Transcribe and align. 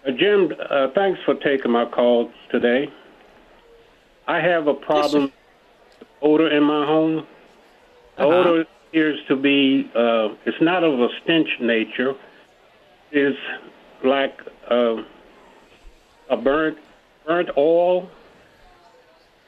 Uh, 0.06 0.12
Jim, 0.12 0.50
uh, 0.70 0.88
thanks 0.94 1.20
for 1.26 1.34
taking 1.34 1.72
my 1.72 1.84
call 1.84 2.32
today. 2.50 2.90
I 4.26 4.40
have 4.40 4.66
a 4.66 4.72
problem 4.72 5.24
with 5.24 5.32
odor 6.22 6.48
in 6.48 6.62
my 6.62 6.86
home. 6.86 7.26
Uh-huh. 8.16 8.26
odor 8.26 8.64
appears 8.88 9.18
to 9.28 9.36
be, 9.36 9.90
uh, 9.94 10.28
it's 10.46 10.60
not 10.60 10.82
of 10.84 10.98
a 10.98 11.08
stench 11.22 11.48
nature. 11.60 12.14
It's 13.12 13.38
like 14.04 14.34
uh, 14.70 14.96
a 16.30 16.36
burnt, 16.36 16.78
burnt 17.26 17.50
oil, 17.56 18.08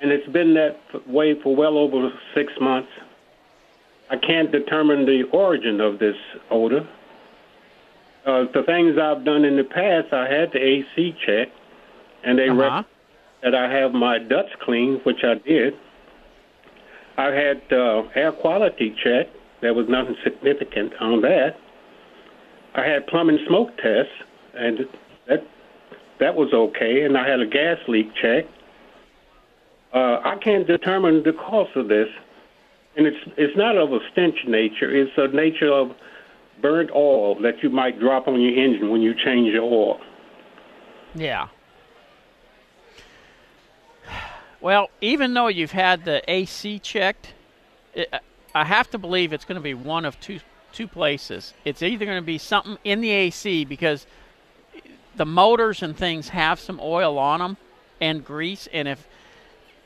and 0.03 0.11
it's 0.11 0.27
been 0.33 0.55
that 0.55 0.77
way 1.09 1.41
for 1.43 1.55
well 1.55 1.77
over 1.79 2.11
six 2.35 2.53
months. 2.61 2.89
I 4.11 4.17
can't 4.17 4.51
determine 4.51 5.07
the 5.07 5.25
origin 5.33 5.81
of 5.81 5.99
this 5.99 6.17
odor. 6.51 6.89
Uh, 8.27 8.45
the 8.53 8.63
things 8.67 8.97
I've 9.01 9.25
done 9.25 9.45
in 9.45 9.57
the 9.57 9.65
past, 9.65 10.13
I 10.13 10.27
had 10.31 10.53
the 10.53 10.59
AC 10.59 11.15
checked, 11.27 11.53
and 12.25 12.39
they 12.39 12.49
Uh-huh. 12.49 12.59
rec- 12.79 12.85
that 13.43 13.55
I 13.55 13.71
have 13.73 13.95
my 13.95 14.19
ducts 14.19 14.53
cleaned, 14.61 15.01
which 15.05 15.25
I 15.25 15.35
did. 15.35 15.75
I 17.17 17.27
had 17.27 17.63
uh, 17.73 18.03
air 18.15 18.33
quality 18.33 18.95
check. 19.03 19.27
There 19.61 19.75
was 19.75 19.87
nothing 19.89 20.17
significant 20.25 20.93
on 21.01 21.21
that. 21.23 21.57
I 22.75 22.87
had 22.87 23.07
plumbing 23.09 23.39
smoke 23.47 23.77
test, 23.77 24.09
and 24.55 24.81
that 25.29 25.45
that 26.19 26.35
was 26.35 26.53
okay. 26.53 27.03
And 27.03 27.17
I 27.17 27.29
had 27.29 27.41
a 27.41 27.47
gas 27.47 27.79
leak 27.89 28.09
check. 28.21 28.45
Uh, 29.93 30.21
I 30.25 30.37
can't 30.43 30.67
determine 30.67 31.23
the 31.25 31.33
cause 31.33 31.69
of 31.75 31.89
this, 31.89 32.09
and 32.97 33.07
it's 33.07 33.19
it's 33.37 33.57
not 33.57 33.77
of 33.77 33.93
a 33.93 33.99
stench 34.13 34.37
nature. 34.47 34.95
It's 34.95 35.13
a 35.17 35.29
nature 35.29 35.73
of 35.73 35.91
burnt 36.63 36.91
oil 36.95 37.41
that 37.43 37.63
you 37.63 37.71
might 37.71 37.99
drop 37.99 38.29
on 38.29 38.41
your 38.41 38.53
engine 38.53 38.91
when 38.91 39.03
you 39.03 39.15
change 39.15 39.53
your 39.53 39.65
oil. 39.65 39.99
Yeah. 41.15 41.49
Well, 44.61 44.91
even 45.01 45.33
though 45.35 45.49
you've 45.49 45.73
had 45.73 46.05
the 46.05 46.23
AC 46.31 46.79
checked, 46.81 47.33
it, 47.95 48.13
I 48.55 48.65
have 48.65 48.91
to 48.91 48.99
believe 48.99 49.33
it's 49.33 49.45
going 49.45 49.57
to 49.57 49.63
be 49.63 49.75
one 49.75 50.05
of 50.05 50.19
two 50.21 50.41
two 50.73 50.87
places. 50.87 51.53
It's 51.65 51.83
either 51.83 52.05
going 52.05 52.19
to 52.19 52.23
be 52.23 52.39
something 52.39 52.79
in 52.85 53.01
the 53.01 53.11
AC 53.11 53.65
because 53.65 54.07
the 55.17 55.27
motors 55.27 55.83
and 55.83 55.97
things 55.97 56.29
have 56.29 56.61
some 56.61 56.79
oil 56.81 57.19
on 57.19 57.41
them 57.41 57.57
and 58.01 58.25
grease, 58.25 58.69
and 58.73 58.87
if 58.87 59.07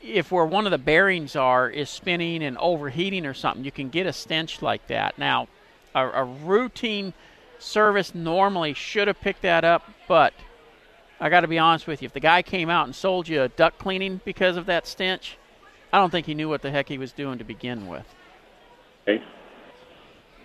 if 0.03 0.31
where 0.31 0.45
one 0.45 0.65
of 0.65 0.71
the 0.71 0.77
bearings 0.77 1.35
are 1.35 1.69
is 1.69 1.89
spinning 1.89 2.43
and 2.43 2.57
overheating 2.59 3.25
or 3.25 3.33
something, 3.33 3.65
you 3.65 3.71
can 3.71 3.89
get 3.89 4.05
a 4.05 4.13
stench 4.13 4.61
like 4.61 4.85
that. 4.87 5.17
Now, 5.17 5.47
a, 5.95 6.07
a 6.07 6.23
routine 6.23 7.13
service 7.57 8.13
normally 8.13 8.73
should 8.73 9.07
have 9.07 9.19
picked 9.19 9.41
that 9.41 9.63
up, 9.63 9.89
but 10.07 10.33
I 11.19 11.29
got 11.29 11.41
to 11.41 11.47
be 11.47 11.59
honest 11.59 11.87
with 11.87 12.01
you. 12.01 12.07
If 12.07 12.13
the 12.13 12.19
guy 12.19 12.41
came 12.41 12.69
out 12.69 12.85
and 12.85 12.95
sold 12.95 13.27
you 13.27 13.41
a 13.41 13.47
duct 13.47 13.77
cleaning 13.77 14.21
because 14.25 14.57
of 14.57 14.65
that 14.65 14.85
stench, 14.85 15.37
I 15.93 15.99
don't 15.99 16.09
think 16.09 16.25
he 16.25 16.33
knew 16.33 16.49
what 16.49 16.61
the 16.61 16.71
heck 16.71 16.89
he 16.89 16.97
was 16.97 17.13
doing 17.13 17.37
to 17.37 17.43
begin 17.43 17.87
with. 17.87 18.05
Okay. 19.07 19.23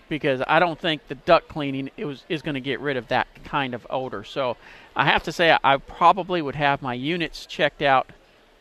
Because 0.08 0.42
I 0.46 0.58
don't 0.58 0.78
think 0.78 1.06
the 1.08 1.14
duct 1.14 1.48
cleaning 1.48 1.90
it 1.96 2.04
was 2.04 2.24
is 2.28 2.42
going 2.42 2.54
to 2.54 2.60
get 2.60 2.80
rid 2.80 2.96
of 2.96 3.08
that 3.08 3.26
kind 3.44 3.74
of 3.74 3.86
odor. 3.90 4.24
So 4.24 4.56
I 4.94 5.06
have 5.06 5.22
to 5.24 5.32
say 5.32 5.56
I 5.62 5.76
probably 5.76 6.42
would 6.42 6.56
have 6.56 6.82
my 6.82 6.94
units 6.94 7.46
checked 7.46 7.82
out 7.82 8.10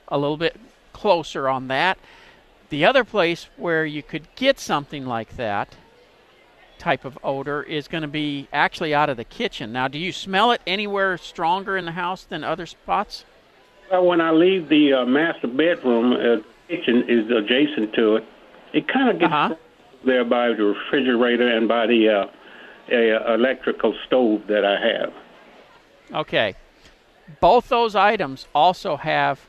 a 0.07 0.17
little 0.17 0.38
bit 0.38 0.59
closer 0.94 1.47
on 1.47 1.67
that. 1.67 1.97
The 2.69 2.85
other 2.85 3.03
place 3.03 3.50
where 3.57 3.85
you 3.85 4.03
could 4.03 4.28
get 4.35 4.59
something 4.59 5.05
like 5.05 5.38
that 5.38 5.75
type 6.79 7.06
of 7.06 7.17
odor 7.23 7.62
is 7.62 7.88
going 7.88 8.01
to 8.01 8.07
be 8.07 8.47
actually 8.51 8.94
out 8.94 9.09
of 9.09 9.17
the 9.17 9.23
kitchen. 9.23 9.72
Now, 9.72 9.88
do 9.88 10.00
you 10.00 10.12
smell 10.12 10.51
it 10.51 10.62
anywhere 10.66 11.17
stronger 11.17 11.78
in 11.78 11.85
the 11.85 11.91
house 11.91 12.23
than 12.23 12.44
other 12.44 12.66
spots? 12.66 13.25
Well, 13.91 14.06
when 14.06 14.22
I 14.22 14.31
leave 14.31 14.69
the 14.69 14.94
uh, 14.94 15.06
master 15.06 15.47
bedroom, 15.47 16.13
uh, 16.13 16.41
kitchen 16.67 17.03
is 17.07 17.29
adjacent 17.29 17.94
to 17.95 18.16
it. 18.17 18.25
It 18.73 18.88
kind 18.88 19.09
of 19.09 19.19
gets 19.19 19.31
Uh-huh. 19.34 19.56
there 20.06 20.23
by 20.25 20.50
the 20.50 20.63
refrigerator 20.63 21.47
and 21.56 21.67
by 21.67 21.85
the 21.88 22.09
uh, 22.09 22.28
a, 22.91 23.34
electrical 23.34 23.94
stove 24.07 24.47
that 24.47 24.63
I 24.66 24.79
have. 24.79 25.13
Okay. 26.13 26.56
Both 27.41 27.69
those 27.69 27.96
items 27.96 28.47
also 28.56 28.96
have 28.97 29.40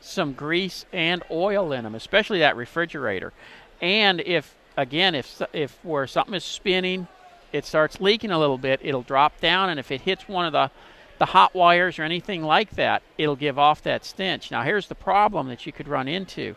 some 0.00 0.32
grease 0.34 0.84
and 0.92 1.22
oil 1.30 1.72
in 1.72 1.84
them, 1.84 1.94
especially 1.94 2.40
that 2.40 2.56
refrigerator. 2.56 3.32
And 3.80 4.20
if 4.20 4.54
again, 4.76 5.14
if 5.14 5.40
if 5.52 5.78
where 5.84 6.06
something 6.06 6.34
is 6.34 6.44
spinning, 6.44 7.06
it 7.52 7.64
starts 7.64 8.00
leaking 8.00 8.30
a 8.30 8.38
little 8.38 8.58
bit, 8.58 8.80
it'll 8.82 9.02
drop 9.02 9.40
down, 9.40 9.70
and 9.70 9.78
if 9.80 9.90
it 9.90 10.02
hits 10.02 10.28
one 10.28 10.46
of 10.46 10.52
the 10.52 10.70
the 11.18 11.26
hot 11.26 11.54
wires 11.54 11.98
or 11.98 12.02
anything 12.02 12.42
like 12.42 12.70
that, 12.70 13.02
it'll 13.18 13.36
give 13.36 13.58
off 13.58 13.82
that 13.82 14.04
stench. 14.04 14.50
Now, 14.50 14.62
here's 14.62 14.88
the 14.88 14.96
problem 14.96 15.46
that 15.48 15.64
you 15.66 15.72
could 15.72 15.86
run 15.88 16.08
into: 16.08 16.56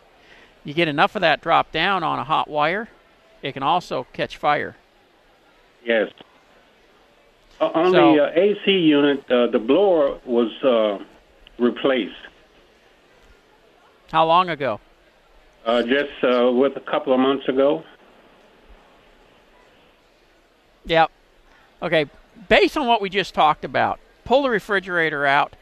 you 0.63 0.73
get 0.73 0.87
enough 0.87 1.15
of 1.15 1.21
that 1.21 1.41
drop 1.41 1.71
down 1.71 2.03
on 2.03 2.19
a 2.19 2.23
hot 2.23 2.49
wire, 2.49 2.89
it 3.41 3.51
can 3.53 3.63
also 3.63 4.07
catch 4.13 4.37
fire. 4.37 4.75
Yes. 5.85 6.09
Uh, 7.61 7.65
on 7.73 7.91
So- 7.91 8.15
the 8.15 8.23
uh, 8.25 8.31
AC 8.35 8.71
unit, 8.71 9.31
uh, 9.31 9.47
the 9.47 9.59
blower 9.59 10.19
was 10.25 10.51
uh, 10.63 11.03
replaced 11.57 12.13
How 14.11 14.25
long 14.25 14.49
ago? 14.49 14.79
uh, 15.65 15.81
just 15.83 16.11
uh, 16.23 16.51
with 16.51 16.75
a 16.77 16.79
couple 16.81 17.13
of 17.13 17.19
months 17.19 17.47
ago. 17.47 17.83
Yep. 20.87 21.11
Okay. 21.81 22.05
Based 22.49 22.77
on 22.77 22.87
what 22.87 23.01
we 23.01 23.09
just 23.09 23.33
talked 23.33 23.65
about, 23.65 23.99
pull 24.25 24.43
the 24.43 24.49
refrigerator 24.49 25.25
out. 25.25 25.55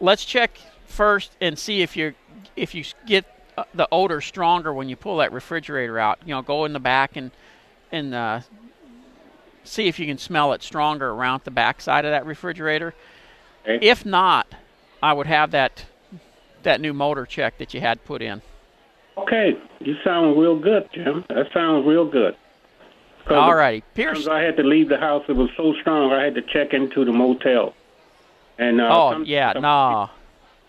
Let's 0.00 0.24
check 0.24 0.58
first 0.86 1.32
and 1.40 1.58
see 1.58 1.82
if 1.82 1.96
you 1.96 2.14
if 2.56 2.74
you 2.74 2.84
get 3.06 3.24
uh, 3.56 3.64
the 3.74 3.88
odor 3.92 4.20
stronger 4.20 4.72
when 4.72 4.88
you 4.88 4.96
pull 4.96 5.18
that 5.18 5.32
refrigerator 5.32 5.98
out. 5.98 6.18
You 6.24 6.34
know, 6.34 6.42
go 6.42 6.64
in 6.64 6.72
the 6.72 6.80
back 6.80 7.16
and 7.16 7.30
and 7.90 8.14
uh, 8.14 8.40
see 9.64 9.86
if 9.86 9.98
you 9.98 10.06
can 10.06 10.18
smell 10.18 10.52
it 10.52 10.62
stronger 10.62 11.10
around 11.10 11.42
the 11.44 11.50
back 11.50 11.80
side 11.80 12.04
of 12.04 12.10
that 12.10 12.26
refrigerator. 12.26 12.94
Okay. 13.64 13.86
If 13.86 14.04
not, 14.04 14.46
I 15.02 15.12
would 15.12 15.26
have 15.26 15.50
that 15.52 15.84
that 16.62 16.80
new 16.80 16.92
motor 16.92 17.26
check 17.26 17.58
that 17.58 17.74
you 17.74 17.80
had 17.80 18.04
put 18.04 18.22
in. 18.22 18.40
Okay, 19.18 19.52
you 19.80 19.94
sound 20.04 20.38
real 20.38 20.58
good, 20.58 20.88
Jim. 20.94 21.24
That 21.28 21.46
sounds 21.52 21.86
real 21.86 22.08
good. 22.08 22.36
'Cause 23.24 23.36
All 23.36 23.54
righty, 23.54 23.82
Pierce. 23.94 24.26
I 24.26 24.40
had 24.40 24.56
to 24.56 24.62
leave 24.64 24.88
the 24.88 24.98
house. 24.98 25.24
It 25.28 25.36
was 25.36 25.48
so 25.56 25.74
strong. 25.80 26.12
I 26.12 26.24
had 26.24 26.34
to 26.34 26.42
check 26.42 26.74
into 26.74 27.04
the 27.04 27.12
motel. 27.12 27.74
And 28.58 28.80
uh, 28.80 28.88
Oh 28.90 29.12
some- 29.12 29.24
yeah, 29.24 29.52
some- 29.52 29.62
nah. 29.62 30.08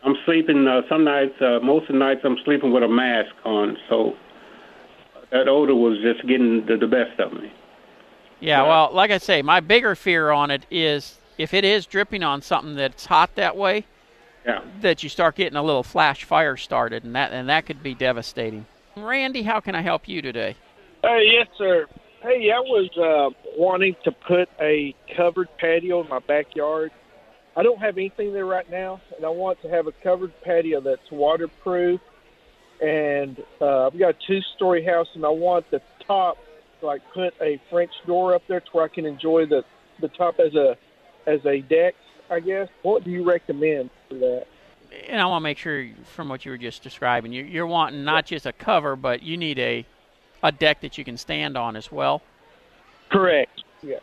I'm 0.05 0.17
sleeping. 0.25 0.67
Uh, 0.67 0.81
some 0.89 1.03
nights, 1.05 1.41
uh, 1.41 1.59
most 1.63 1.83
of 1.83 1.93
the 1.93 1.99
nights, 1.99 2.21
I'm 2.23 2.37
sleeping 2.43 2.71
with 2.71 2.83
a 2.83 2.87
mask 2.87 3.31
on. 3.45 3.77
So 3.89 4.15
that 5.31 5.47
odor 5.47 5.73
was 5.75 5.97
just 5.99 6.25
getting 6.27 6.65
the, 6.65 6.77
the 6.77 6.87
best 6.87 7.19
of 7.19 7.33
me. 7.33 7.51
Yeah, 8.39 8.61
Yeah. 8.61 8.67
well, 8.67 8.89
like 8.93 9.11
I 9.11 9.17
say, 9.17 9.41
my 9.41 9.59
bigger 9.61 9.95
fear 9.95 10.29
on 10.31 10.51
it 10.51 10.65
is 10.69 11.17
if 11.37 11.53
it 11.53 11.63
is 11.63 11.85
dripping 11.85 12.21
on 12.21 12.41
something 12.41 12.75
that's 12.75 13.05
hot 13.05 13.33
that 13.35 13.55
way, 13.55 13.85
Yeah. 14.45 14.59
that 14.81 15.01
you 15.03 15.09
start 15.09 15.35
getting 15.35 15.55
a 15.55 15.63
little 15.63 15.83
flash 15.83 16.23
fire 16.25 16.57
started, 16.57 17.03
and 17.05 17.15
that 17.15 17.31
and 17.31 17.47
that 17.49 17.65
could 17.65 17.81
be 17.81 17.95
devastating. 17.95 18.65
Randy, 18.97 19.41
how 19.43 19.59
can 19.61 19.73
I 19.73 19.81
help 19.81 20.07
you 20.07 20.21
today? 20.21 20.55
Hey, 21.01 21.29
yes, 21.31 21.47
sir. 21.57 21.87
Hey, 22.23 22.49
I 22.51 22.59
was 22.61 22.89
uh, 22.97 23.37
wanting 23.57 23.97
to 24.05 24.11
put 24.13 24.47
a 24.61 24.95
covered 25.17 25.49
patio 25.57 26.01
in 26.01 26.07
my 26.07 26.19
backyard. 26.19 26.91
I 27.57 27.63
don't 27.63 27.79
have 27.79 27.97
anything 27.97 28.31
there 28.31 28.45
right 28.45 28.69
now, 28.71 29.01
and 29.17 29.25
I 29.25 29.29
want 29.29 29.61
to 29.63 29.69
have 29.69 29.87
a 29.87 29.91
covered 29.91 30.31
patio 30.41 30.79
that's 30.79 31.11
waterproof. 31.11 31.99
And 32.81 33.43
uh, 33.59 33.87
I've 33.87 33.99
got 33.99 34.11
a 34.11 34.17
two-story 34.25 34.85
house, 34.85 35.07
and 35.15 35.25
I 35.25 35.29
want 35.29 35.69
the 35.69 35.81
top, 36.07 36.37
to 36.79 36.85
like, 36.85 37.01
put 37.13 37.33
a 37.41 37.61
French 37.69 37.91
door 38.07 38.33
up 38.33 38.43
there 38.47 38.61
to 38.61 38.69
where 38.71 38.85
I 38.85 38.87
can 38.87 39.05
enjoy 39.05 39.45
the 39.45 39.65
the 39.99 40.07
top 40.07 40.39
as 40.39 40.55
a 40.55 40.77
as 41.27 41.45
a 41.45 41.59
deck. 41.59 41.93
I 42.29 42.39
guess. 42.39 42.69
What 42.83 43.03
do 43.03 43.11
you 43.11 43.25
recommend 43.25 43.89
for 44.07 44.15
that? 44.15 44.45
And 45.09 45.19
I 45.19 45.25
want 45.25 45.41
to 45.41 45.43
make 45.43 45.57
sure 45.57 45.89
from 46.05 46.29
what 46.29 46.45
you 46.45 46.51
were 46.51 46.57
just 46.57 46.83
describing, 46.83 47.33
you, 47.33 47.43
you're 47.43 47.67
wanting 47.67 48.05
not 48.05 48.25
just 48.25 48.45
a 48.45 48.53
cover, 48.53 48.95
but 48.95 49.23
you 49.23 49.35
need 49.35 49.59
a 49.59 49.85
a 50.43 50.51
deck 50.51 50.81
that 50.81 50.97
you 50.97 51.03
can 51.03 51.17
stand 51.17 51.57
on 51.57 51.75
as 51.75 51.91
well. 51.91 52.21
Correct. 53.09 53.63
Yeah. 53.81 53.99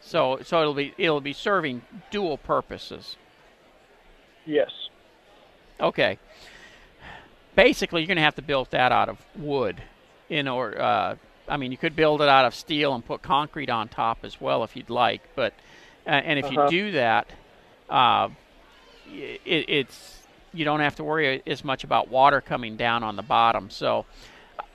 So 0.00 0.38
so 0.44 0.60
it'll 0.60 0.74
be 0.74 0.94
it'll 0.98 1.20
be 1.20 1.32
serving 1.32 1.82
dual 2.10 2.36
purposes. 2.38 3.16
Yes. 4.46 4.70
Okay. 5.80 6.18
Basically, 7.54 8.02
you're 8.02 8.06
going 8.06 8.16
to 8.18 8.22
have 8.22 8.36
to 8.36 8.42
build 8.42 8.70
that 8.70 8.92
out 8.92 9.08
of 9.08 9.18
wood, 9.36 9.82
in 10.28 10.46
or 10.46 10.80
uh, 10.80 11.16
I 11.48 11.56
mean, 11.56 11.72
you 11.72 11.78
could 11.78 11.96
build 11.96 12.22
it 12.22 12.28
out 12.28 12.44
of 12.44 12.54
steel 12.54 12.94
and 12.94 13.04
put 13.04 13.20
concrete 13.22 13.68
on 13.68 13.88
top 13.88 14.18
as 14.22 14.40
well 14.40 14.62
if 14.62 14.76
you'd 14.76 14.90
like. 14.90 15.22
But 15.34 15.54
uh, 16.06 16.10
and 16.10 16.38
if 16.38 16.44
Uh-huh. 16.44 16.64
you 16.64 16.70
do 16.70 16.92
that, 16.92 17.26
uh, 17.90 18.28
it, 19.12 19.64
it's 19.68 20.22
you 20.54 20.64
don't 20.64 20.80
have 20.80 20.94
to 20.96 21.04
worry 21.04 21.42
as 21.46 21.64
much 21.64 21.82
about 21.84 22.08
water 22.08 22.40
coming 22.40 22.76
down 22.76 23.02
on 23.02 23.16
the 23.16 23.22
bottom. 23.22 23.70
So 23.70 24.06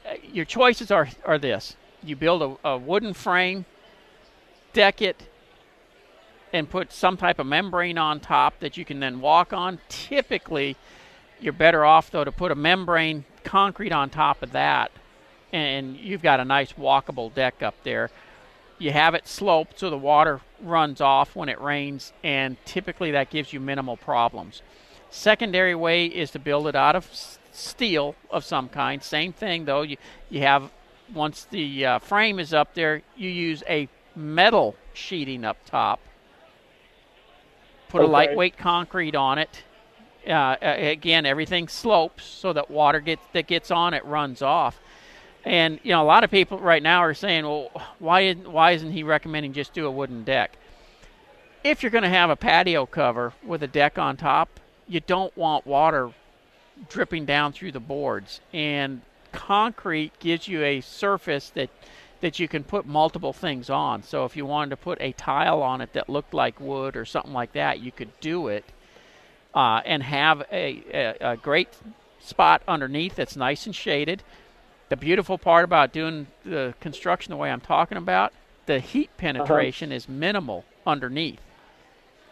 Uh, 0.05 0.15
your 0.31 0.45
choices 0.45 0.91
are 0.91 1.09
are 1.25 1.37
this: 1.37 1.75
you 2.03 2.15
build 2.15 2.59
a, 2.63 2.69
a 2.69 2.77
wooden 2.77 3.13
frame, 3.13 3.65
deck 4.73 5.01
it, 5.01 5.29
and 6.51 6.69
put 6.69 6.91
some 6.91 7.17
type 7.17 7.39
of 7.39 7.45
membrane 7.45 7.97
on 7.97 8.19
top 8.19 8.59
that 8.59 8.77
you 8.77 8.85
can 8.85 8.99
then 8.99 9.21
walk 9.21 9.53
on. 9.53 9.79
Typically, 9.89 10.75
you're 11.39 11.53
better 11.53 11.85
off 11.85 12.11
though 12.11 12.23
to 12.23 12.31
put 12.31 12.51
a 12.51 12.55
membrane 12.55 13.25
concrete 13.43 13.91
on 13.91 14.09
top 14.09 14.43
of 14.43 14.51
that, 14.51 14.91
and 15.51 15.97
you've 15.97 16.21
got 16.21 16.39
a 16.39 16.45
nice 16.45 16.73
walkable 16.73 17.33
deck 17.33 17.63
up 17.63 17.75
there. 17.83 18.09
You 18.79 18.91
have 18.91 19.13
it 19.13 19.27
sloped 19.27 19.79
so 19.79 19.89
the 19.89 19.97
water 19.97 20.41
runs 20.61 20.99
off 20.99 21.35
when 21.35 21.47
it 21.47 21.61
rains, 21.61 22.11
and 22.23 22.57
typically 22.65 23.11
that 23.11 23.29
gives 23.29 23.53
you 23.53 23.59
minimal 23.59 23.95
problems. 23.95 24.61
Secondary 25.09 25.75
way 25.75 26.07
is 26.07 26.31
to 26.31 26.39
build 26.39 26.67
it 26.67 26.75
out 26.75 26.95
of 26.95 27.37
steel 27.53 28.15
of 28.29 28.43
some 28.43 28.69
kind. 28.69 29.01
Same 29.01 29.31
thing 29.31 29.65
though. 29.65 29.81
You 29.83 29.97
you 30.29 30.41
have 30.41 30.71
once 31.13 31.45
the 31.49 31.85
uh, 31.85 31.99
frame 31.99 32.39
is 32.39 32.53
up 32.53 32.73
there, 32.73 33.01
you 33.15 33.29
use 33.29 33.63
a 33.69 33.87
metal 34.15 34.75
sheeting 34.93 35.45
up 35.45 35.57
top. 35.65 35.99
Put 37.89 38.01
a 38.01 38.07
lightweight 38.07 38.57
concrete 38.57 39.15
on 39.15 39.37
it. 39.37 39.63
Uh, 40.27 40.55
again, 40.61 41.25
everything 41.25 41.67
slopes 41.67 42.23
so 42.23 42.53
that 42.53 42.71
water 42.71 42.99
gets 42.99 43.21
that 43.33 43.45
gets 43.45 43.69
on 43.69 43.93
it 43.93 44.03
runs 44.05 44.41
off. 44.41 44.79
And 45.43 45.79
you 45.83 45.91
know, 45.91 46.01
a 46.01 46.05
lot 46.05 46.23
of 46.23 46.31
people 46.31 46.57
right 46.57 46.81
now 46.81 46.99
are 46.99 47.13
saying, 47.13 47.43
"Well, 47.43 47.69
why 47.99 48.21
isn't 48.21 48.49
why 48.49 48.71
isn't 48.71 48.91
he 48.91 49.03
recommending 49.03 49.53
just 49.53 49.73
do 49.73 49.85
a 49.85 49.91
wooden 49.91 50.23
deck?" 50.23 50.57
If 51.63 51.83
you're 51.83 51.91
going 51.91 52.03
to 52.03 52.09
have 52.09 52.29
a 52.29 52.35
patio 52.35 52.85
cover 52.85 53.33
with 53.45 53.63
a 53.63 53.67
deck 53.67 53.97
on 53.97 54.17
top, 54.17 54.59
you 54.87 54.99
don't 54.99 55.35
want 55.37 55.65
water 55.67 56.11
dripping 56.89 57.25
down 57.25 57.53
through 57.53 57.71
the 57.71 57.79
boards. 57.79 58.41
And 58.53 59.01
concrete 59.31 60.17
gives 60.19 60.47
you 60.47 60.63
a 60.63 60.81
surface 60.81 61.49
that 61.51 61.69
that 62.21 62.39
you 62.39 62.47
can 62.47 62.63
put 62.63 62.85
multiple 62.85 63.33
things 63.33 63.69
on. 63.69 64.01
So 64.01 64.23
if 64.23 64.37
you 64.37 64.45
wanted 64.45 64.69
to 64.69 64.77
put 64.77 65.01
a 65.01 65.11
tile 65.11 65.61
on 65.61 65.81
it 65.81 65.91
that 65.91 66.07
looked 66.07 66.33
like 66.33 66.57
wood 66.57 66.95
or 66.95 67.03
something 67.03 67.33
like 67.33 67.51
that, 67.51 67.81
you 67.81 67.91
could 67.91 68.17
do 68.21 68.47
it 68.47 68.63
uh, 69.53 69.81
and 69.83 70.01
have 70.03 70.41
a, 70.49 70.83
a, 70.93 71.31
a 71.31 71.35
great 71.37 71.67
spot 72.21 72.61
underneath 72.65 73.15
that's 73.15 73.35
nice 73.35 73.65
and 73.65 73.75
shaded. 73.75 74.23
The 74.87 74.95
beautiful 74.95 75.37
part 75.37 75.65
about 75.65 75.91
doing 75.91 76.27
the 76.45 76.73
construction 76.79 77.31
the 77.31 77.35
way 77.35 77.51
I'm 77.51 77.59
talking 77.59 77.97
about, 77.97 78.31
the 78.67 78.79
heat 78.79 79.09
penetration 79.17 79.91
is 79.91 80.07
minimal 80.07 80.63
underneath. 80.87 81.41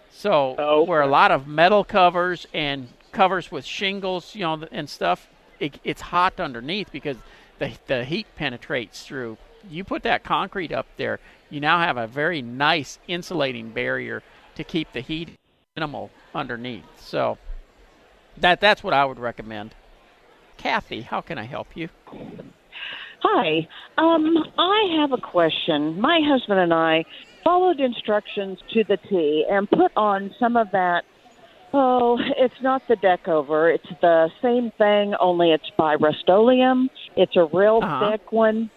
So 0.09 0.55
Oh, 0.57 0.83
where 0.83 1.01
a 1.01 1.07
lot 1.07 1.31
of 1.31 1.47
metal 1.47 1.83
covers 1.83 2.47
and 2.53 2.87
covers 3.11 3.51
with 3.51 3.65
shingles, 3.65 4.35
you 4.35 4.41
know, 4.41 4.65
and 4.71 4.89
stuff, 4.89 5.27
it, 5.59 5.79
it's 5.83 6.01
hot 6.01 6.39
underneath 6.39 6.91
because 6.91 7.17
the 7.59 7.71
the 7.87 8.03
heat 8.03 8.27
penetrates 8.35 9.03
through. 9.03 9.37
You 9.69 9.83
put 9.83 10.03
that 10.03 10.23
concrete 10.23 10.71
up 10.71 10.87
there, 10.97 11.19
you 11.49 11.59
now 11.59 11.79
have 11.79 11.97
a 11.97 12.07
very 12.07 12.41
nice 12.41 12.97
insulating 13.07 13.69
barrier 13.69 14.23
to 14.55 14.63
keep 14.63 14.91
the 14.91 15.01
heat 15.01 15.37
minimal 15.75 16.09
underneath. 16.33 16.85
So 16.97 17.37
that 18.37 18.59
that's 18.59 18.83
what 18.83 18.93
I 18.93 19.05
would 19.05 19.19
recommend. 19.19 19.75
Kathy, 20.57 21.01
how 21.01 21.21
can 21.21 21.37
I 21.37 21.43
help 21.43 21.75
you? 21.75 21.89
Hi. 23.23 23.67
Um, 23.97 24.37
I 24.57 24.97
have 24.99 25.11
a 25.11 25.21
question. 25.21 25.99
My 26.01 26.19
husband 26.23 26.59
and 26.59 26.73
I 26.73 27.05
followed 27.43 27.79
instructions 27.79 28.59
to 28.73 28.83
the 28.83 28.97
T 28.97 29.45
and 29.49 29.69
put 29.69 29.91
on 29.95 30.33
some 30.39 30.57
of 30.57 30.71
that. 30.71 31.03
Oh, 31.73 32.19
it's 32.37 32.61
not 32.61 32.81
the 32.87 32.97
deck 32.97 33.27
over. 33.27 33.69
It's 33.69 33.87
the 34.01 34.29
same 34.41 34.71
thing, 34.77 35.13
only 35.19 35.51
it's 35.51 35.69
by 35.77 35.95
Rust-Oleum. 35.95 36.89
It's 37.15 37.35
a 37.37 37.45
real 37.45 37.79
Uh-huh. 37.81 38.11
thick 38.11 38.31
one. 38.31 38.69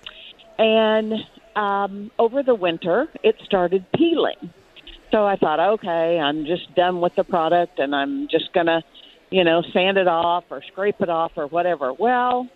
And 0.58 1.12
um, 1.56 2.10
over 2.18 2.42
the 2.42 2.54
winter, 2.54 3.08
it 3.24 3.36
started 3.44 3.84
peeling. 3.96 4.52
So 5.10 5.24
I 5.26 5.36
thought, 5.36 5.60
okay, 5.60 6.18
I'm 6.20 6.44
just 6.46 6.72
done 6.74 7.00
with 7.00 7.14
the 7.16 7.24
product 7.24 7.78
and 7.78 7.94
I'm 7.94 8.28
just 8.28 8.52
going 8.52 8.66
to, 8.66 8.82
you 9.30 9.44
know, 9.44 9.62
sand 9.72 9.96
it 9.96 10.08
off 10.08 10.44
or 10.50 10.62
scrape 10.62 11.00
it 11.00 11.08
off 11.08 11.32
or 11.36 11.46
whatever. 11.48 11.92
Well, 11.92 12.48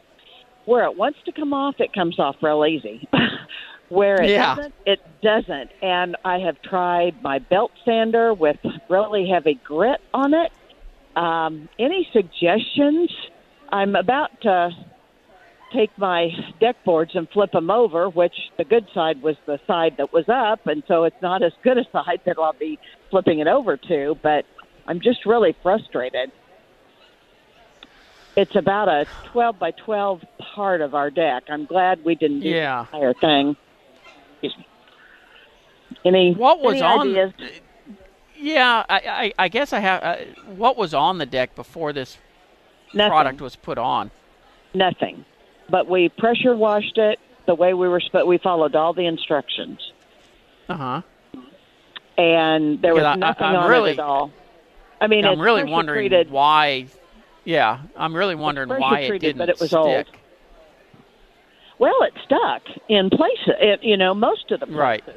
where 0.64 0.84
it 0.84 0.96
wants 0.96 1.18
to 1.24 1.32
come 1.32 1.52
off, 1.52 1.76
it 1.80 1.92
comes 1.92 2.18
off 2.18 2.36
real 2.42 2.64
easy. 2.64 3.08
where 3.88 4.20
it 4.22 4.30
Yeah. 4.30 4.54
doesn't, 4.54 4.74
it 4.86 5.00
doesn't. 5.22 5.70
And 5.82 6.16
I 6.24 6.38
have 6.38 6.60
tried 6.62 7.22
my 7.22 7.38
belt 7.38 7.72
sander 7.84 8.34
with 8.34 8.56
really 8.88 9.28
heavy 9.28 9.54
grit 9.64 10.00
on 10.12 10.34
it. 10.34 10.52
Um, 11.16 11.68
any 11.78 12.08
suggestions? 12.12 13.10
I'm 13.70 13.96
about 13.96 14.40
to 14.42 14.70
take 15.72 15.96
my 15.98 16.30
deck 16.60 16.76
boards 16.84 17.14
and 17.14 17.28
flip 17.30 17.52
them 17.52 17.70
over, 17.70 18.08
which 18.08 18.34
the 18.56 18.64
good 18.64 18.86
side 18.94 19.20
was 19.22 19.36
the 19.46 19.58
side 19.66 19.96
that 19.98 20.12
was 20.12 20.26
up, 20.28 20.66
and 20.66 20.82
so 20.88 21.04
it's 21.04 21.20
not 21.20 21.42
as 21.42 21.52
good 21.62 21.76
a 21.78 21.84
side 21.92 22.20
that 22.24 22.36
I'll 22.38 22.54
be 22.54 22.78
flipping 23.10 23.40
it 23.40 23.46
over 23.46 23.76
to. 23.76 24.16
But 24.22 24.44
I'm 24.86 25.00
just 25.00 25.26
really 25.26 25.54
frustrated. 25.62 26.30
It's 28.36 28.54
about 28.54 28.88
a 28.88 29.04
12 29.32 29.58
by 29.58 29.72
12 29.72 30.22
part 30.54 30.80
of 30.80 30.94
our 30.94 31.10
deck. 31.10 31.44
I'm 31.48 31.66
glad 31.66 32.04
we 32.04 32.14
didn't 32.14 32.40
do 32.40 32.50
Yeah. 32.50 32.86
the 32.92 32.96
entire 32.98 33.14
thing. 33.14 33.56
Excuse 34.42 34.56
me. 34.58 34.66
Any 36.04 36.32
What 36.34 36.60
was 36.60 36.74
any 36.74 36.82
on? 36.82 37.08
ideas? 37.08 37.32
Yeah, 38.36 38.84
I, 38.88 38.96
I, 38.98 39.32
I 39.44 39.48
guess 39.48 39.72
I 39.72 39.80
have. 39.80 40.02
Uh, 40.02 40.16
what 40.54 40.76
was 40.76 40.94
on 40.94 41.18
the 41.18 41.26
deck 41.26 41.56
before 41.56 41.92
this 41.92 42.18
Nothing. 42.94 43.10
product 43.10 43.40
was 43.40 43.56
put 43.56 43.78
on? 43.78 44.10
Nothing. 44.74 45.24
But 45.68 45.88
we 45.88 46.08
pressure 46.08 46.54
washed 46.56 46.98
it 46.98 47.18
the 47.46 47.54
way 47.54 47.74
we 47.74 47.88
were 47.88 48.00
supposed. 48.00 48.28
We 48.28 48.38
followed 48.38 48.76
all 48.76 48.92
the 48.92 49.06
instructions, 49.06 49.92
Uh 50.68 50.76
huh. 50.76 51.02
and 52.16 52.80
there 52.80 52.94
was 52.94 53.02
I- 53.04 53.16
nothing 53.16 53.46
I'm 53.46 53.56
on 53.56 53.70
really- 53.70 53.90
it 53.92 53.98
at 53.98 54.04
all. 54.04 54.30
I 55.00 55.06
mean, 55.08 55.24
I'm 55.24 55.40
really 55.40 55.64
wondering 55.64 56.08
treated. 56.08 56.30
why. 56.30 56.86
Yeah, 57.44 57.80
I'm 57.96 58.14
really 58.14 58.34
wondering 58.34 58.68
why 58.68 59.00
it 59.00 59.18
didn't 59.20 59.38
but 59.38 59.48
it 59.48 59.58
was 59.60 59.70
stick. 59.70 59.78
old. 59.78 60.06
Well, 61.78 62.02
it 62.02 62.07
stuck 62.28 62.62
in 62.88 63.10
places. 63.10 63.54
It, 63.60 63.80
you 63.82 63.96
know, 63.96 64.14
most 64.14 64.50
of 64.50 64.60
the 64.60 64.66
places, 64.66 64.76
Right. 64.76 65.12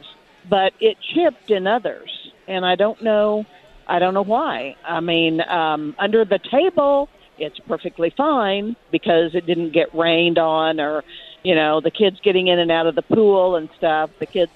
but 0.49 0.73
it 0.79 0.97
chipped 1.13 1.51
in 1.51 1.67
others, 1.67 2.09
and 2.47 2.65
I 2.65 2.75
don't 2.75 3.01
know. 3.03 3.45
I 3.87 3.99
don't 3.99 4.13
know 4.13 4.23
why. 4.23 4.75
I 4.87 4.99
mean, 5.01 5.41
um, 5.41 5.95
under 5.99 6.23
the 6.23 6.39
table, 6.49 7.09
it's 7.37 7.59
perfectly 7.67 8.13
fine 8.15 8.75
because 8.91 9.31
it 9.33 9.45
didn't 9.45 9.73
get 9.73 9.93
rained 9.93 10.37
on, 10.37 10.79
or 10.79 11.03
you 11.43 11.55
know, 11.55 11.81
the 11.81 11.91
kids 11.91 12.17
getting 12.23 12.47
in 12.47 12.59
and 12.59 12.71
out 12.71 12.87
of 12.87 12.95
the 12.95 13.01
pool 13.01 13.55
and 13.55 13.67
stuff. 13.77 14.09
The 14.19 14.27
kids, 14.27 14.51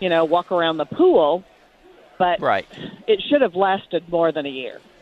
you 0.00 0.08
know, 0.08 0.24
walk 0.24 0.52
around 0.52 0.76
the 0.76 0.84
pool, 0.86 1.42
but 2.18 2.40
Right. 2.40 2.66
it 3.06 3.20
should 3.28 3.40
have 3.40 3.54
lasted 3.54 4.08
more 4.10 4.30
than 4.30 4.46
a 4.46 4.50
year 4.50 4.80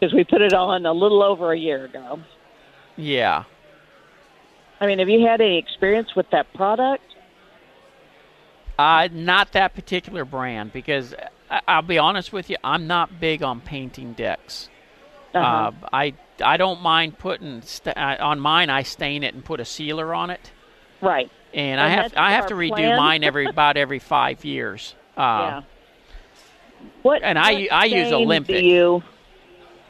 because 0.00 0.14
we 0.14 0.24
put 0.24 0.40
it 0.40 0.54
on 0.54 0.86
a 0.86 0.92
little 0.92 1.22
over 1.22 1.52
a 1.52 1.58
year 1.58 1.84
ago. 1.84 2.20
Yeah. 2.96 3.44
I 4.80 4.86
mean, 4.86 4.98
have 5.00 5.08
you 5.08 5.26
had 5.26 5.40
any 5.40 5.58
experience 5.58 6.14
with 6.14 6.30
that 6.30 6.52
product? 6.54 7.02
Uh, 8.78 9.08
not 9.12 9.52
that 9.52 9.74
particular 9.74 10.24
brand 10.24 10.72
because 10.72 11.14
I, 11.50 11.60
I'll 11.66 11.82
be 11.82 11.98
honest 11.98 12.32
with 12.32 12.48
you, 12.48 12.56
I'm 12.62 12.86
not 12.86 13.18
big 13.18 13.42
on 13.42 13.60
painting 13.60 14.12
decks. 14.12 14.68
Uh-huh. 15.34 15.72
Uh, 15.82 15.88
I 15.92 16.14
I 16.42 16.56
don't 16.56 16.80
mind 16.80 17.18
putting 17.18 17.60
st- 17.62 17.96
uh, 17.96 18.16
on 18.20 18.38
mine. 18.40 18.70
I 18.70 18.82
stain 18.84 19.24
it 19.24 19.34
and 19.34 19.44
put 19.44 19.58
a 19.60 19.64
sealer 19.64 20.14
on 20.14 20.30
it, 20.30 20.52
right. 21.02 21.30
and, 21.52 21.80
I 21.80 21.88
have 21.88 22.14
I 22.16 22.30
have 22.32 22.46
to 22.46 22.54
redo 22.54 22.70
plan. 22.76 22.96
mine 22.96 23.24
every 23.24 23.46
about 23.50 23.76
every 23.76 23.98
five 23.98 24.44
years. 24.44 24.94
Uh, 25.16 25.20
yeah. 25.20 25.62
What 27.02 27.22
and 27.22 27.38
I- 27.38 27.62
what 27.62 27.72
I 27.72 27.84
use 27.86 28.12
Olympic. 28.12 28.62
You 28.62 29.02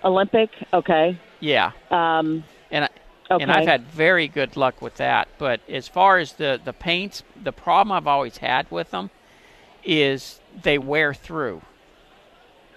Olympic? 0.02 0.50
Okay. 0.72 1.18
yeah. 1.40 1.72
Um, 1.90 2.44
And 2.70 2.84
I, 2.86 2.88
okay. 3.30 3.42
and 3.42 3.50
I've 3.52 3.66
had 3.66 3.86
very 3.86 4.28
good 4.28 4.56
luck 4.56 4.80
with 4.82 4.96
that. 4.96 5.28
But 5.38 5.60
as 5.68 5.88
far 5.88 6.18
as 6.18 6.34
the 6.34 6.60
the 6.62 6.72
paints, 6.72 7.22
the 7.42 7.52
problem 7.52 7.92
I've 7.92 8.06
always 8.06 8.38
had 8.38 8.70
with 8.70 8.90
them 8.90 9.10
is 9.84 10.40
they 10.62 10.78
wear 10.78 11.14
through. 11.14 11.62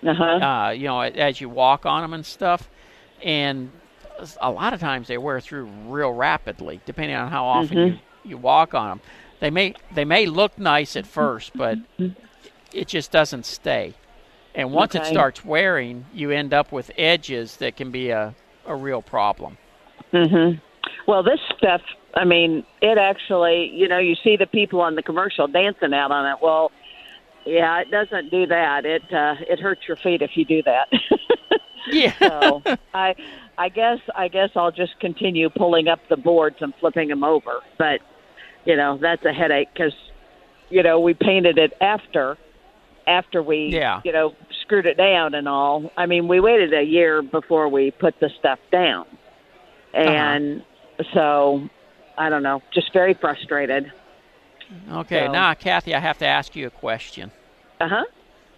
uh-huh. 0.05 0.24
uh, 0.24 0.70
you 0.72 0.86
know, 0.88 1.01
as 1.01 1.41
you 1.41 1.50
walk 1.50 1.86
on 1.86 2.01
them 2.01 2.13
and 2.13 2.25
stuff. 2.25 2.70
And 3.24 3.72
a 4.41 4.51
lot 4.51 4.74
of 4.74 4.79
times 4.79 5.08
they 5.08 5.17
wear 5.17 5.39
through 5.39 5.65
real 5.88 6.12
rapidly, 6.12 6.81
depending 6.86 7.15
on 7.15 7.29
how 7.29 7.46
often 7.46 7.77
Mm-hmm. 7.77 7.96
you, 7.96 8.00
you 8.24 8.38
walk 8.38 8.74
on 8.74 8.89
them. 8.89 9.01
They 9.39 9.50
may 9.50 9.74
they 9.91 10.05
may 10.05 10.25
look 10.27 10.58
nice 10.60 10.96
at 10.96 11.05
first, 11.08 11.55
but 11.55 11.77
it 12.74 12.88
just 12.88 13.12
doesn't 13.12 13.46
stay. 13.46 13.96
And 14.53 14.74
once 14.74 14.96
it 14.96 15.05
starts 15.05 15.46
wearing, 15.46 16.05
you 16.13 16.31
end 16.31 16.53
up 16.53 16.72
with 16.72 16.91
edges 16.98 17.58
that 17.58 17.77
can 17.77 17.89
be 17.91 18.10
a, 18.10 18.36
a 18.65 18.75
real 18.75 19.01
problem. 19.01 19.58
Hmm 20.11 20.51
Well, 21.07 21.23
this 21.23 21.39
stuff 21.57 21.81
I 22.13 22.25
mean, 22.25 22.65
it 22.81 22.97
actually, 22.97 23.71
you 23.73 23.87
know, 23.87 23.97
you 23.97 24.15
see 24.21 24.35
the 24.35 24.45
people 24.45 24.81
on 24.81 24.95
the 24.95 25.01
commercial 25.03 25.47
dancing 25.47 25.93
out 25.93 26.11
on 26.11 26.25
it. 26.29 26.37
Well, 26.41 26.71
yeah, 27.45 27.79
it 27.79 27.89
doesn't 27.89 28.29
do 28.29 28.45
that. 28.47 28.85
It 28.85 29.03
uh, 29.13 29.35
it 29.49 29.59
hurts 29.59 29.81
your 29.87 29.97
feet 29.97 30.21
if 30.21 30.31
you 30.35 30.45
do 30.45 30.61
that. 30.63 30.87
Yeah. 31.91 32.13
so 32.19 32.61
I 32.93 33.15
I 33.57 33.69
guess 33.69 33.97
I 34.15 34.27
guess 34.27 34.49
I'll 34.55 34.71
just 34.71 34.99
continue 34.99 35.49
pulling 35.49 35.87
up 35.87 35.99
the 36.09 36.15
boards 36.15 36.57
and 36.59 36.73
flipping 36.79 37.09
them 37.09 37.23
over. 37.23 37.53
But 37.79 38.01
you 38.65 38.77
know, 38.77 38.99
that's 39.01 39.25
a 39.25 39.33
headache 39.33 39.69
because 39.73 39.93
you 40.69 40.83
know 40.83 40.99
we 40.99 41.15
painted 41.15 41.57
it 41.57 41.73
after 41.81 42.37
after 43.07 43.41
we 43.41 43.69
Yeah. 43.73 44.01
you 44.05 44.11
know 44.11 44.35
screwed 44.61 44.85
it 44.85 44.95
down 44.95 45.33
and 45.33 45.47
all. 45.49 45.91
I 45.97 46.05
mean, 46.05 46.27
we 46.27 46.39
waited 46.39 46.71
a 46.71 46.83
year 46.83 47.23
before 47.23 47.67
we 47.67 47.89
put 47.89 48.13
the 48.19 48.29
stuff 48.37 48.59
down, 48.71 49.05
and 49.93 50.63
so 51.13 51.69
I 52.17 52.29
don't 52.29 52.43
know, 52.43 52.62
just 52.74 52.93
very 52.93 53.13
frustrated. 53.13 53.91
Okay, 54.91 55.25
So- 55.25 55.31
now 55.31 55.53
Kathy, 55.53 55.93
I 55.95 56.00
have 56.00 56.17
to 56.19 56.25
ask 56.25 56.55
you 56.55 56.67
a 56.67 56.69
question 56.69 57.31
Uh 57.79 57.88
huh. 57.89 58.05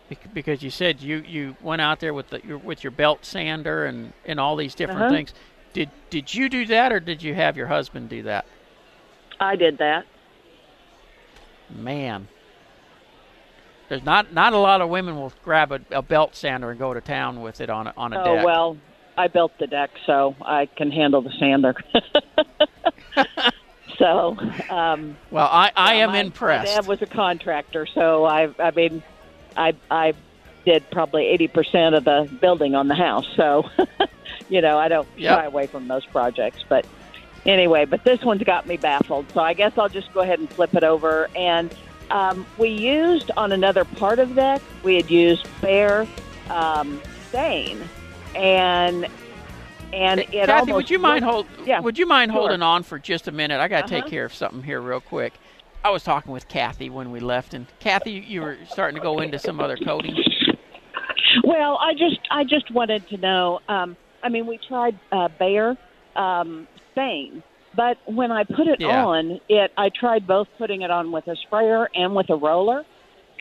Bec- 0.10 0.34
because 0.34 0.62
you 0.62 0.70
said 0.70 1.02
you, 1.02 1.24
you 1.26 1.56
went 1.62 1.82
out 1.82 2.00
there 2.00 2.14
with 2.14 2.30
the 2.30 2.42
your, 2.46 2.58
with 2.58 2.84
your 2.84 2.92
belt 2.92 3.26
sander 3.26 3.86
and, 3.86 4.14
and 4.26 4.40
all 4.40 4.56
these 4.56 4.76
different 4.76 5.02
Uh-huh. 5.04 5.12
things. 5.12 5.34
Did 5.74 5.90
did 6.10 6.34
you 6.34 6.50
do 6.50 6.66
that 6.68 6.92
or 6.92 7.00
did 7.00 7.24
you 7.24 7.34
have 7.34 7.58
your 7.58 7.68
husband 7.68 8.10
do 8.10 8.22
that? 8.24 8.46
I 9.40 9.56
did 9.56 9.78
that. 9.80 10.06
Man, 11.70 12.28
there's 13.90 14.04
not 14.04 14.34
not 14.34 14.54
a 14.54 14.58
lot 14.58 14.82
of 14.82 14.90
women 14.90 15.16
will 15.16 15.34
grab 15.44 15.72
a, 15.72 15.80
a 15.92 16.02
belt 16.02 16.36
sander 16.36 16.70
and 16.70 16.80
go 16.80 16.94
to 16.94 17.02
town 17.02 17.42
with 17.42 17.62
it 17.62 17.70
on 17.70 17.88
a, 17.88 17.94
on 17.98 18.14
a 18.14 18.22
Oh 18.22 18.36
deck. 18.36 18.46
well, 18.46 18.78
I 19.18 19.28
built 19.28 19.58
the 19.60 19.68
deck, 19.68 19.92
so 20.06 20.36
I 20.42 20.66
can 20.66 20.92
handle 20.92 21.22
the 21.22 21.32
sander. 21.40 21.76
so, 23.98 24.38
um, 24.70 25.18
Well, 25.32 25.48
I, 25.52 25.72
I 25.76 25.96
am 25.96 26.12
my, 26.12 26.20
impressed. 26.20 26.68
My 26.68 26.76
dad 26.76 26.88
was 26.88 27.02
a 27.02 27.06
contractor, 27.06 27.86
so 27.86 28.26
I 28.26 28.50
I 28.60 28.72
mean, 28.72 29.04
I 29.56 29.76
I 29.90 30.14
did 30.66 30.84
probably 30.92 31.28
eighty 31.28 31.48
percent 31.48 31.96
of 31.96 32.04
the 32.06 32.30
building 32.42 32.76
on 32.76 32.88
the 32.88 32.96
house. 32.96 33.28
So, 33.36 33.70
you 34.50 34.62
know, 34.62 34.78
I 34.78 34.88
don't 34.88 35.08
Yep. 35.18 35.38
shy 35.38 35.46
away 35.46 35.68
from 35.68 35.88
those 35.88 36.06
projects. 36.06 36.64
But 36.68 36.86
anyway, 37.46 37.86
but 37.86 38.04
this 38.04 38.22
one's 38.24 38.44
got 38.44 38.66
me 38.68 38.78
baffled. 38.78 39.26
So 39.34 39.42
I 39.42 39.54
guess 39.54 39.74
I'll 39.78 39.90
just 39.90 40.12
go 40.14 40.22
ahead 40.22 40.40
and 40.40 40.50
flip 40.50 40.74
it 40.74 40.84
over. 40.84 41.30
And 41.36 41.74
um, 42.10 42.46
we 42.58 42.70
used 42.70 43.30
on 43.38 43.52
another 43.52 43.86
part 43.86 44.20
of 44.20 44.36
that, 44.36 44.62
we 44.84 44.96
had 44.96 45.10
used 45.10 45.46
Behr 45.62 46.08
um, 46.50 47.02
stain, 47.30 47.90
and 48.36 49.08
and 49.94 50.22
it 50.22 50.32
Kathy, 50.32 50.52
almost 50.52 50.72
would 50.76 50.90
you 50.90 51.00
mind 51.00 51.26
looked- 51.26 51.50
hold? 51.56 51.68
Yeah, 51.68 51.80
Would 51.82 51.98
you 52.00 52.08
mind 52.08 52.32
sure. 52.32 52.40
holding 52.42 52.62
on 52.64 52.82
for 52.84 52.98
just 52.98 53.28
a 53.28 53.32
minute? 53.32 53.60
I 53.60 53.68
got 53.68 53.84
to 53.84 53.88
take 53.88 54.04
Uh-huh. 54.06 54.10
care 54.10 54.26
of 54.26 54.34
something 54.34 54.64
here 54.64 54.82
real 54.82 55.00
quick. 55.02 55.34
I 55.86 55.90
was 55.92 56.04
talking 56.04 56.32
with 56.32 56.48
Kathy 56.48 56.90
when 56.90 57.12
we 57.12 57.20
left, 57.20 57.54
and 57.54 57.68
Kathy, 57.80 58.12
you 58.12 58.42
were 58.42 58.58
starting 58.68 58.96
to 58.96 59.02
go 59.04 59.20
into 59.20 59.38
some 59.38 59.60
other 59.60 59.76
coating. 59.78 60.16
Well, 61.44 61.78
I 61.82 61.94
just 61.94 62.20
I 62.32 62.44
just 62.44 62.72
wanted 62.72 63.08
to 63.10 63.18
know. 63.18 63.60
Um, 63.68 63.98
I 64.24 64.30
mean, 64.30 64.48
we 64.48 64.60
tried 64.68 64.98
uh, 65.12 65.28
Behr 65.40 65.76
um, 66.16 66.68
stain, 66.94 67.44
but 67.76 67.98
when 68.06 68.32
I 68.32 68.44
put 68.46 68.68
it 68.68 68.80
Yeah. 68.80 69.06
on, 69.06 69.40
it 69.50 69.72
I 69.78 69.90
tried 69.90 70.26
both 70.26 70.48
putting 70.58 70.84
it 70.84 70.92
on 70.92 71.12
with 71.12 71.28
a 71.28 71.36
sprayer 71.36 71.90
and 71.94 72.16
with 72.16 72.30
a 72.30 72.36
roller, 72.36 72.84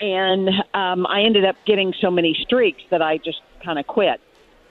and 0.01 0.49
um, 0.75 1.07
I 1.07 1.23
ended 1.23 1.45
up 1.45 1.57
getting 1.67 1.95
so 2.01 2.11
many 2.11 2.35
streaks 2.43 2.83
that 2.91 3.03
I 3.03 3.19
just 3.19 3.41
kind 3.65 3.79
of 3.79 3.87
quit. 3.87 4.21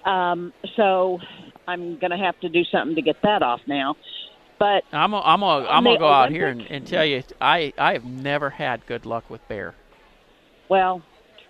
Um, 0.05 0.53
so 0.75 1.19
I'm 1.67 1.97
going 1.99 2.11
to 2.11 2.17
have 2.17 2.39
to 2.41 2.49
do 2.49 2.63
something 2.65 2.95
to 2.95 3.01
get 3.01 3.17
that 3.23 3.43
off 3.43 3.61
now. 3.67 3.95
But 4.59 4.83
I'm 4.93 5.09
gonna, 5.09 5.23
I'm 5.25 5.39
gonna, 5.39 5.67
I'm 5.67 5.83
gonna 5.83 5.97
go 5.97 6.07
out 6.11 6.29
here 6.29 6.47
and, 6.47 6.61
and 6.69 6.85
tell 6.85 7.03
you, 7.03 7.23
I 7.41 7.73
I 7.79 7.93
have 7.93 8.05
never 8.05 8.51
had 8.51 8.85
good 8.85 9.07
luck 9.07 9.27
with 9.27 9.41
Behr. 9.49 9.73
Well, 10.69 11.01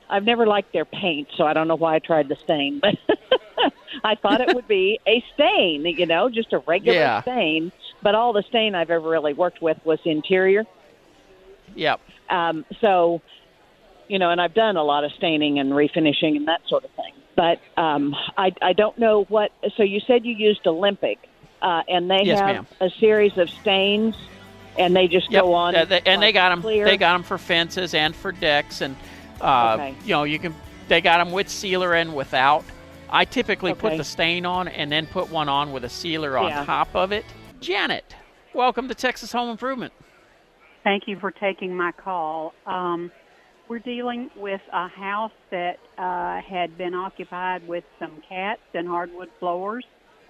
I've 0.09 0.23
never 0.23 0.47
liked 0.47 0.71
their 0.71 0.85
paint, 0.85 1.27
so 1.35 1.45
I 1.45 1.51
don't 1.51 1.67
know 1.67 1.75
why 1.75 1.95
I 1.95 1.99
tried 1.99 2.29
the 2.29 2.37
stain. 2.43 2.79
But 2.81 2.95
I 4.05 4.15
thought 4.15 4.39
it 4.39 4.53
would 4.55 4.67
be 4.67 4.97
a 5.05 5.21
stain, 5.33 5.85
you 5.85 6.05
know, 6.05 6.29
just 6.29 6.53
a 6.53 6.59
regular 6.59 6.99
Yeah. 6.99 7.21
stain. 7.21 7.73
But 8.01 8.15
all 8.15 8.31
the 8.31 8.43
stain 8.47 8.75
I've 8.75 8.89
ever 8.89 9.09
really 9.09 9.33
worked 9.33 9.61
with 9.61 9.77
was 9.83 9.99
interior. 10.05 10.63
Yep. 11.75 11.99
Um, 12.29 12.65
so, 12.79 13.21
you 14.07 14.19
know, 14.19 14.29
and 14.29 14.39
I've 14.41 14.53
done 14.53 14.77
a 14.77 14.83
lot 14.83 15.03
of 15.03 15.11
staining 15.17 15.59
and 15.59 15.71
refinishing 15.71 16.37
and 16.37 16.47
that 16.47 16.61
sort 16.69 16.85
of 16.85 16.91
thing. 16.91 17.13
But 17.35 17.59
um, 17.77 18.15
I, 18.37 18.53
I 18.61 18.73
don't 18.73 18.97
know 18.97 19.23
what. 19.29 19.51
So 19.77 19.83
you 19.83 19.99
said 20.05 20.25
you 20.25 20.35
used 20.35 20.65
Olympic, 20.67 21.17
uh, 21.61 21.83
and 21.87 22.09
they 22.09 22.23
Yes, 22.23 22.39
have 22.39 22.55
ma'am. 22.55 22.67
a 22.81 22.89
series 22.89 23.37
of 23.37 23.49
stains, 23.49 24.15
and 24.77 24.95
they 24.95 25.07
just 25.07 25.31
Yep. 25.31 25.43
go 25.43 25.53
on. 25.53 25.75
Uh, 25.75 25.85
they- 25.85 26.01
and 26.05 26.21
they 26.21 26.31
got 26.31 26.49
them. 26.49 26.61
Clear. 26.61 26.85
They 26.85 26.97
got 26.97 27.13
them 27.13 27.23
for 27.23 27.37
fences 27.37 27.93
and 27.93 28.15
for 28.15 28.31
decks, 28.31 28.81
and 28.81 28.95
uh, 29.39 29.73
Okay. 29.79 29.95
you 30.03 30.09
know 30.11 30.23
you 30.23 30.39
can. 30.39 30.53
They 30.87 30.99
got 31.01 31.23
them 31.23 31.31
with 31.31 31.47
sealer 31.49 31.93
and 31.93 32.13
without. 32.15 32.65
I 33.09 33.25
typically 33.25 33.73
put 33.73 33.97
the 33.97 34.03
stain 34.03 34.45
on 34.45 34.67
and 34.69 34.91
then 34.91 35.05
put 35.05 35.29
one 35.29 35.49
on 35.49 35.71
with 35.73 35.83
a 35.83 35.89
sealer 35.89 36.37
on 36.37 36.49
Yeah. 36.49 36.65
top 36.65 36.95
of 36.95 37.11
it. 37.11 37.25
Janet, 37.59 38.15
welcome 38.53 38.87
to 38.87 38.95
Texas 38.95 39.31
Home 39.33 39.49
Improvement. 39.49 39.93
Thank 40.83 41.07
you 41.07 41.19
for 41.19 41.29
taking 41.31 41.75
my 41.75 41.91
call. 41.91 42.53
Um, 42.65 43.11
we're 43.71 43.79
dealing 43.79 44.29
with 44.35 44.59
a 44.73 44.89
house 44.89 45.31
that 45.49 45.79
uh, 45.97 46.41
had 46.41 46.77
been 46.77 46.93
occupied 46.93 47.65
with 47.65 47.85
some 47.99 48.21
cats 48.27 48.59
and 48.73 48.85
hardwood 48.85 49.29
floors. 49.39 49.85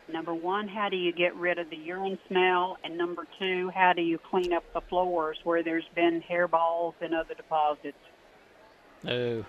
Number 0.08 0.32
one, 0.32 0.68
how 0.68 0.90
do 0.90 0.96
you 0.96 1.12
get 1.12 1.36
rid 1.36 1.58
of 1.58 1.68
the 1.72 1.76
urine 1.76 2.20
smell? 2.28 2.78
And 2.84 3.00
number 3.00 3.26
two, 3.40 3.72
how 3.74 3.94
do 3.94 4.04
you 4.04 4.20
clean 4.20 4.54
up 4.54 4.64
the 4.76 4.82
floors 4.82 5.40
where 5.44 5.64
there's 5.64 5.90
been 5.96 6.22
hairballs 6.22 6.94
and 7.02 7.16
other 7.16 7.34
deposits? 7.34 7.98
Oh. 9.08 9.44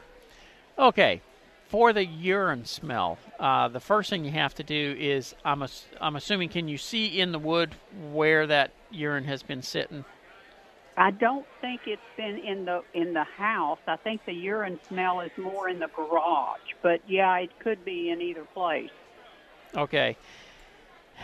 Okay. 0.78 1.20
For 1.68 1.92
the 1.92 2.06
urine 2.06 2.64
smell, 2.64 3.18
uh, 3.38 3.68
the 3.68 3.80
first 3.80 4.08
thing 4.08 4.24
you 4.24 4.30
have 4.30 4.54
to 4.54 4.62
do 4.62 4.96
is 4.98 5.34
I'm 5.44 5.62
ass- 5.62 5.84
I'm 6.00 6.16
assuming 6.16 6.48
can 6.48 6.66
you 6.66 6.78
see 6.78 7.20
in 7.20 7.32
the 7.32 7.38
wood 7.38 7.74
where 8.10 8.46
that 8.46 8.70
urine 8.90 9.24
has 9.24 9.42
been 9.42 9.60
sitting? 9.60 10.06
I 10.96 11.10
don't 11.10 11.46
think 11.60 11.82
it's 11.86 12.02
been 12.16 12.38
in 12.38 12.64
the 12.64 12.82
in 12.92 13.14
the 13.14 13.24
house. 13.24 13.78
I 13.86 13.96
think 13.96 14.24
the 14.26 14.32
urine 14.32 14.78
smell 14.86 15.20
is 15.20 15.30
more 15.38 15.68
in 15.68 15.78
the 15.78 15.88
garage. 15.88 16.60
But 16.82 17.00
yeah, 17.08 17.36
it 17.38 17.58
could 17.60 17.84
be 17.84 18.10
in 18.10 18.20
either 18.20 18.44
place. 18.52 18.90
Okay. 19.74 20.16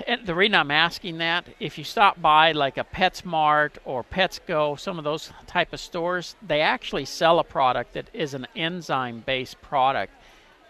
And 0.06 0.24
the 0.26 0.34
reason 0.34 0.54
I'm 0.54 0.70
asking 0.70 1.18
that, 1.18 1.46
if 1.58 1.76
you 1.76 1.84
stop 1.84 2.20
by 2.20 2.52
like 2.52 2.78
a 2.78 2.84
PetSmart 2.84 3.78
or 3.84 4.04
Petco, 4.04 4.78
some 4.78 4.96
of 4.96 5.04
those 5.04 5.32
type 5.46 5.72
of 5.72 5.80
stores, 5.80 6.36
they 6.46 6.60
actually 6.60 7.04
sell 7.04 7.38
a 7.40 7.44
product 7.44 7.94
that 7.94 8.08
is 8.12 8.32
an 8.32 8.46
enzyme-based 8.54 9.60
product, 9.60 10.12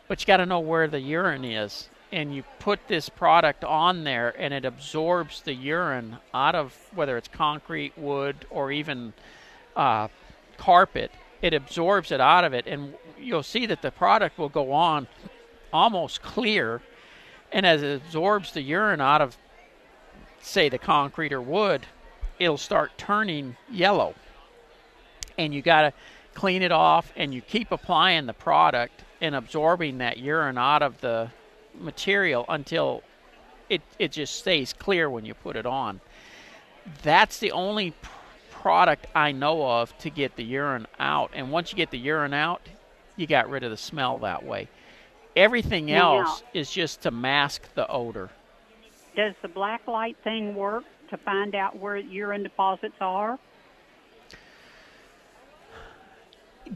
but 0.07 0.21
you 0.21 0.26
got 0.26 0.38
to 0.38 0.47
know 0.47 0.61
where 0.61 0.88
the 0.88 1.00
urine 1.00 1.45
is, 1.45 1.90
and 2.11 2.35
you 2.35 2.45
put 2.59 2.81
this 2.88 3.09
product 3.09 3.65
on 3.65 4.05
there, 4.05 4.35
and 4.38 4.55
it 4.55 4.65
absorbs 4.65 5.43
the 5.43 5.55
urine 5.55 6.19
out 6.33 6.55
of 6.55 6.77
whether 6.95 7.17
it's 7.17 7.29
concrete, 7.29 7.97
wood, 7.97 8.47
or 8.50 8.73
even 8.73 9.12
uh, 9.77 10.09
carpet. 10.57 11.11
It 11.43 11.55
absorbs 11.55 12.11
it 12.11 12.21
out 12.21 12.45
of 12.45 12.53
it, 12.53 12.67
and 12.67 12.95
you'll 13.19 13.43
see 13.43 13.67
that 13.67 13.83
the 13.83 13.91
product 13.91 14.38
will 14.38 14.49
go 14.49 14.73
on 14.73 15.07
almost 15.73 16.23
clear 16.23 16.81
and 17.53 17.67
as 17.67 17.83
it 17.83 18.03
absorbs 18.03 18.53
the 18.53 18.62
urine 18.62 19.00
out 19.00 19.21
of 19.21 19.37
say 20.41 20.69
the 20.69 20.79
concrete 20.79 21.33
or 21.33 21.43
wood 21.43 21.87
it'll 22.38 22.57
start 22.57 22.91
turning 22.97 23.57
yellow 23.71 24.15
and 25.37 25.55
you 25.55 25.62
got 25.62 25.83
to 25.83 25.93
clean 26.35 26.62
it 26.62 26.73
off 26.73 27.12
and 27.17 27.35
you 27.35 27.41
keep 27.41 27.71
applying 27.71 28.27
the 28.27 28.33
product 28.33 29.05
and 29.21 29.35
absorbing 29.35 29.99
that 29.99 30.19
urine 30.19 30.57
out 30.57 30.83
of 30.83 31.00
the 31.00 31.31
material 31.80 32.44
until 32.49 33.02
it, 33.68 33.82
it 33.99 34.12
just 34.12 34.37
stays 34.37 34.73
clear 34.73 35.08
when 35.11 35.25
you 35.25 35.35
put 35.35 35.56
it 35.56 35.66
on 35.66 36.00
that's 37.02 37.38
the 37.38 37.52
only 37.52 37.90
pr- 37.90 38.11
product 38.50 39.06
i 39.14 39.30
know 39.32 39.66
of 39.68 39.97
to 39.99 40.11
get 40.11 40.35
the 40.37 40.44
urine 40.44 40.87
out 40.99 41.30
and 41.35 41.50
once 41.50 41.70
you 41.70 41.76
get 41.76 41.90
the 41.90 41.99
urine 41.99 42.35
out 42.35 42.62
you 43.16 43.26
got 43.26 43.49
rid 43.49 43.62
of 43.62 43.70
the 43.70 43.76
smell 43.76 44.18
that 44.18 44.44
way 44.44 44.68
everything 45.37 45.87
Now- 45.87 46.20
else 46.20 46.42
is 46.54 46.70
just 46.70 47.02
to 47.02 47.11
mask 47.11 47.62
the 47.75 47.87
odor 47.88 48.30
Does 49.14 49.35
the 49.42 49.49
black 49.49 49.87
light 49.87 50.16
thing 50.25 50.54
work 50.54 50.85
to 51.11 51.16
find 51.16 51.54
out 51.54 51.76
where 51.78 51.97
urine 51.97 52.42
deposits 52.42 52.97
are? 53.00 53.38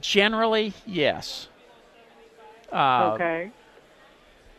Generally, 0.01 0.73
yes. 0.87 1.49
Uh, 2.73 3.13
okay. 3.15 3.51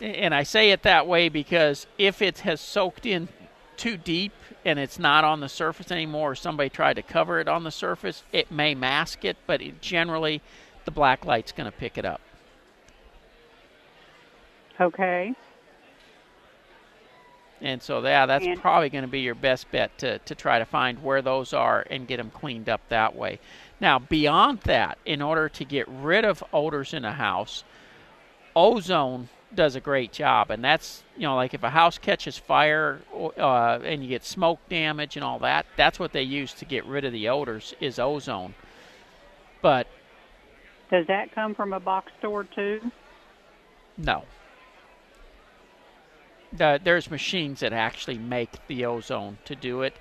And 0.03 0.35
I 0.35 0.43
say 0.43 0.71
it 0.71 0.83
that 0.83 1.07
way 1.07 1.29
because 1.29 1.87
if 1.97 2.21
it 2.21 2.39
has 2.39 2.59
soaked 2.59 3.05
in 3.05 3.29
too 3.77 3.95
deep 3.95 4.33
and 4.65 4.77
it's 4.77 4.99
not 4.99 5.23
on 5.23 5.39
the 5.39 5.47
surface 5.47 5.91
anymore, 5.91 6.31
or 6.31 6.35
somebody 6.35 6.69
tried 6.69 6.95
to 6.95 7.01
cover 7.01 7.39
it 7.39 7.47
on 7.47 7.63
the 7.63 7.71
surface, 7.71 8.23
it 8.33 8.51
may 8.51 8.75
mask 8.75 9.23
it, 9.23 9.37
but 9.47 9.61
it, 9.61 9.81
generally, 9.81 10.41
the 10.83 10.91
black 10.91 11.25
light's 11.25 11.53
going 11.53 11.71
to 11.71 11.77
pick 11.77 11.97
it 11.97 12.03
up. 12.03 12.19
Okay. 14.77 15.33
And 17.61 17.81
so, 17.81 18.03
yeah, 18.03 18.25
that's 18.25 18.45
And- 18.45 18.59
probably 18.59 18.89
going 18.89 19.05
to 19.05 19.09
be 19.09 19.21
your 19.21 19.35
best 19.35 19.71
bet 19.71 19.97
to, 19.99 20.19
to 20.19 20.35
try 20.35 20.59
to 20.59 20.65
find 20.65 21.01
where 21.01 21.21
those 21.21 21.53
are 21.53 21.85
and 21.89 22.05
get 22.07 22.17
them 22.17 22.29
cleaned 22.29 22.67
up 22.67 22.81
that 22.89 23.15
way. 23.15 23.39
Now, 23.79 23.99
beyond 23.99 24.59
that, 24.61 24.97
in 25.05 25.21
order 25.21 25.47
to 25.47 25.63
get 25.63 25.87
rid 25.87 26.25
of 26.25 26.43
odors 26.51 26.93
in 26.93 27.05
a 27.05 27.13
house, 27.13 27.63
ozone 28.53 29.29
does 29.55 29.75
a 29.75 29.79
great 29.79 30.11
job. 30.11 30.51
And 30.51 30.63
that's, 30.63 31.03
you 31.15 31.23
know, 31.23 31.35
like 31.35 31.53
if 31.53 31.63
a 31.63 31.69
house 31.69 31.97
catches 31.97 32.37
fire 32.37 32.99
uh, 33.37 33.79
and 33.83 34.03
you 34.03 34.09
get 34.09 34.23
smoke 34.23 34.59
damage 34.69 35.15
and 35.15 35.23
all 35.23 35.39
that, 35.39 35.65
that's 35.77 35.99
what 35.99 36.11
they 36.11 36.23
use 36.23 36.53
to 36.55 36.65
get 36.65 36.85
rid 36.85 37.05
of 37.05 37.13
the 37.13 37.29
odors 37.29 37.73
is 37.79 37.99
ozone. 37.99 38.55
But 39.61 39.87
Does 40.91 41.07
that 41.07 41.33
come 41.33 41.55
from 41.55 41.73
a 41.73 41.79
box 41.79 42.11
store 42.19 42.43
too? 42.43 42.91
No. 43.97 44.23
The, 46.51 46.79
there's 46.83 47.09
machines 47.09 47.61
that 47.61 47.73
actually 47.73 48.17
make 48.17 48.51
the 48.67 48.85
ozone 48.85 49.37
to 49.45 49.55
do 49.55 49.81
it. 49.81 49.95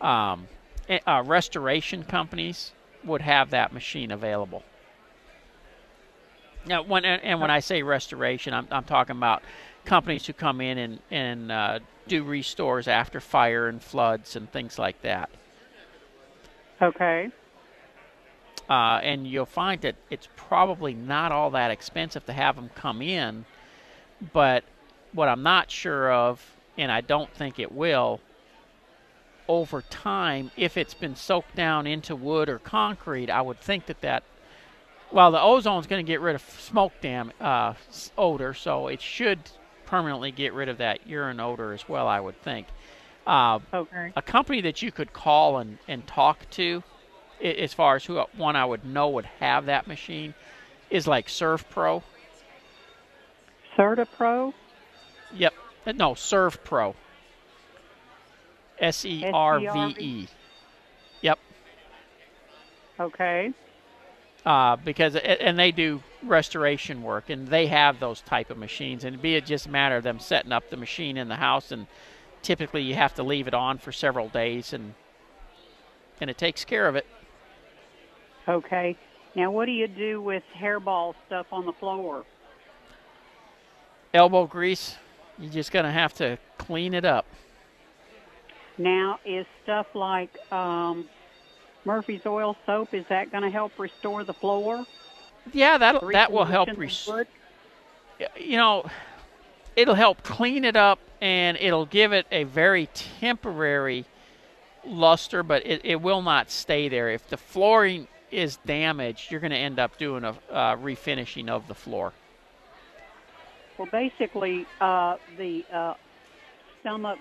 Um, 0.00 0.48
eh, 0.88 0.98
uh, 1.06 1.22
restoration 1.26 2.04
companies 2.04 2.72
would 3.04 3.22
have 3.22 3.50
that 3.50 3.72
machine 3.72 4.10
available. 4.10 4.62
Now, 6.66 6.82
when 6.82 7.04
and 7.04 7.40
when 7.40 7.50
I 7.50 7.60
say 7.60 7.82
restoration, 7.82 8.54
I'm, 8.54 8.68
I'm 8.70 8.84
talking 8.84 9.16
about 9.16 9.42
companies 9.84 10.26
who 10.26 10.32
come 10.32 10.60
in 10.60 10.78
and 10.78 10.98
and 11.10 11.52
uh, 11.52 11.78
do 12.08 12.24
restores 12.24 12.88
after 12.88 13.20
fire 13.20 13.68
and 13.68 13.82
floods 13.82 14.36
and 14.36 14.50
things 14.50 14.78
like 14.78 15.02
that. 15.02 15.30
Okay. 16.82 17.30
uh, 18.68 19.00
and 19.02 19.26
you'll 19.26 19.46
find 19.46 19.80
that 19.82 19.96
it's 20.10 20.28
probably 20.36 20.94
not 20.94 21.32
all 21.32 21.50
that 21.50 21.70
expensive 21.70 22.24
to 22.26 22.32
have 22.32 22.56
them 22.56 22.70
come 22.74 23.00
in. 23.00 23.44
But 24.32 24.64
what 25.12 25.28
I'm 25.28 25.42
not 25.42 25.70
sure 25.70 26.10
of, 26.12 26.56
and 26.76 26.90
I 26.90 27.00
don't 27.00 27.32
think 27.32 27.58
it 27.58 27.72
will, 27.72 28.20
over 29.48 29.82
time, 29.82 30.50
if 30.56 30.76
it's 30.76 30.94
been 30.94 31.14
soaked 31.14 31.54
down 31.54 31.86
into 31.86 32.16
wood 32.16 32.48
or 32.48 32.58
concrete, 32.58 33.30
I 33.30 33.40
would 33.40 33.60
think 33.60 33.86
that 33.86 34.00
that, 34.00 34.24
well, 35.16 35.30
the 35.30 35.38
ozone's 35.38 35.86
going 35.86 36.04
to 36.04 36.06
get 36.06 36.20
rid 36.20 36.34
of 36.34 36.42
smoke 36.42 36.92
dam 37.00 37.32
uh, 37.40 37.72
odor, 38.18 38.52
so 38.52 38.88
it 38.88 39.00
should 39.00 39.38
permanently 39.86 40.30
get 40.30 40.52
rid 40.52 40.68
of 40.68 40.76
that 40.76 41.06
urine 41.06 41.40
odor 41.40 41.72
as 41.72 41.88
well. 41.88 42.06
I 42.06 42.20
would 42.20 42.40
think. 42.42 42.66
Uh, 43.26 43.60
Okay. 43.72 44.12
a 44.14 44.20
company 44.20 44.60
that 44.60 44.82
you 44.82 44.92
could 44.92 45.14
call 45.14 45.56
and, 45.56 45.78
and 45.88 46.06
talk 46.06 46.48
to 46.50 46.82
as 47.42 47.72
far 47.72 47.96
as 47.96 48.04
who 48.04 48.18
one 48.36 48.56
I 48.56 48.66
would 48.66 48.84
know 48.84 49.08
would 49.08 49.24
have 49.40 49.66
that 49.66 49.86
machine 49.86 50.34
is 50.90 51.06
like 51.06 51.30
Surf 51.30 51.64
Pro. 51.70 52.02
Certa 53.74 54.04
Pro? 54.04 54.52
Yep. 55.34 55.54
Uh, 55.86 55.92
No, 55.92 56.14
Serve 56.14 56.62
Pro. 56.62 56.94
S 58.78 59.06
E 59.06 59.24
R 59.32 59.60
V 59.60 59.96
E. 59.98 60.28
Yep. 61.22 61.38
Okay. 63.00 63.54
Uh, 64.46 64.76
because 64.76 65.16
and 65.16 65.58
they 65.58 65.72
do 65.72 66.00
restoration 66.22 67.02
work 67.02 67.30
and 67.30 67.48
they 67.48 67.66
have 67.66 67.98
those 67.98 68.20
type 68.20 68.48
of 68.48 68.56
machines 68.56 69.02
and 69.02 69.14
it'd 69.14 69.22
be 69.22 69.34
it 69.34 69.44
just 69.44 69.66
a 69.66 69.68
matter 69.68 69.96
of 69.96 70.04
them 70.04 70.20
setting 70.20 70.52
up 70.52 70.70
the 70.70 70.76
machine 70.76 71.16
in 71.16 71.26
the 71.26 71.34
house 71.34 71.72
and 71.72 71.88
typically 72.42 72.80
you 72.80 72.94
have 72.94 73.12
to 73.12 73.24
leave 73.24 73.48
it 73.48 73.54
on 73.54 73.76
for 73.76 73.90
several 73.90 74.28
days 74.28 74.72
and 74.72 74.94
and 76.20 76.30
it 76.30 76.38
takes 76.38 76.64
care 76.64 76.86
of 76.86 76.94
it. 76.94 77.06
Okay. 78.48 78.96
Now, 79.34 79.50
what 79.50 79.66
do 79.66 79.72
you 79.72 79.88
do 79.88 80.22
with 80.22 80.44
hairball 80.56 81.14
stuff 81.26 81.46
on 81.52 81.66
the 81.66 81.72
floor? 81.72 82.24
Elbow 84.14 84.46
grease, 84.46 84.94
you're 85.38 85.52
just 85.52 85.72
gonna 85.72 85.92
have 85.92 86.14
to 86.14 86.38
clean 86.56 86.94
it 86.94 87.04
up. 87.04 87.26
Now, 88.78 89.18
is 89.24 89.44
stuff 89.64 89.86
like 89.94 90.30
um, 90.52 91.08
Murphy's 91.86 92.26
Oil 92.26 92.56
soap, 92.66 92.92
is 92.92 93.06
that 93.08 93.30
going 93.30 93.44
to 93.44 93.50
help 93.50 93.78
restore 93.78 94.24
the 94.24 94.34
floor? 94.34 94.84
Yeah, 95.52 95.78
that 95.78 96.02
that 96.12 96.32
will 96.32 96.44
help. 96.44 96.68
Recondition 96.68 96.74
the 96.74 96.80
Res- 96.80 97.06
wood? 97.06 97.26
you 98.36 98.56
know, 98.56 98.86
it'll 99.76 99.94
help 99.94 100.22
clean 100.22 100.64
it 100.64 100.74
up 100.74 100.98
and 101.20 101.56
it'll 101.60 101.86
give 101.86 102.12
it 102.12 102.26
a 102.32 102.44
very 102.44 102.88
temporary 103.20 104.04
luster, 104.84 105.42
but 105.42 105.64
it, 105.64 105.82
it 105.84 106.00
will 106.00 106.22
not 106.22 106.50
stay 106.50 106.88
there. 106.88 107.10
If 107.10 107.28
the 107.28 107.36
flooring 107.36 108.08
is 108.30 108.56
damaged, 108.66 109.30
you're 109.30 109.40
going 109.40 109.52
to 109.52 109.56
end 109.56 109.78
up 109.78 109.96
doing 109.96 110.24
a 110.24 110.30
uh, 110.50 110.76
refinishing 110.76 111.48
of 111.48 111.68
the 111.68 111.74
floor. 111.74 112.12
Well, 113.78 113.88
basically, 113.92 114.66
uh, 114.80 115.16
the 115.36 115.64
uh, 115.72 115.94
stomach 116.80 117.18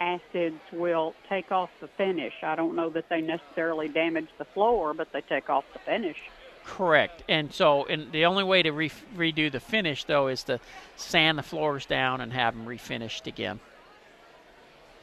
acids 0.00 0.60
will 0.72 1.14
take 1.28 1.50
off 1.52 1.70
the 1.80 1.88
finish. 1.96 2.32
I 2.42 2.54
don't 2.54 2.76
know 2.76 2.90
that 2.90 3.08
they 3.08 3.20
necessarily 3.20 3.88
damage 3.88 4.28
the 4.38 4.44
floor, 4.44 4.94
but 4.94 5.08
they 5.12 5.22
take 5.22 5.48
off 5.50 5.64
the 5.72 5.78
finish. 5.80 6.16
Correct. 6.64 7.22
And 7.28 7.52
so, 7.52 7.84
and 7.86 8.10
the 8.12 8.24
only 8.24 8.42
way 8.44 8.62
to 8.62 8.72
re- 8.72 8.90
redo 9.16 9.50
the 9.50 9.60
finish 9.60 10.04
though 10.04 10.26
is 10.26 10.42
to 10.44 10.58
sand 10.96 11.38
the 11.38 11.42
floors 11.42 11.86
down 11.86 12.20
and 12.20 12.32
have 12.32 12.54
them 12.54 12.66
refinished 12.66 13.26
again. 13.26 13.60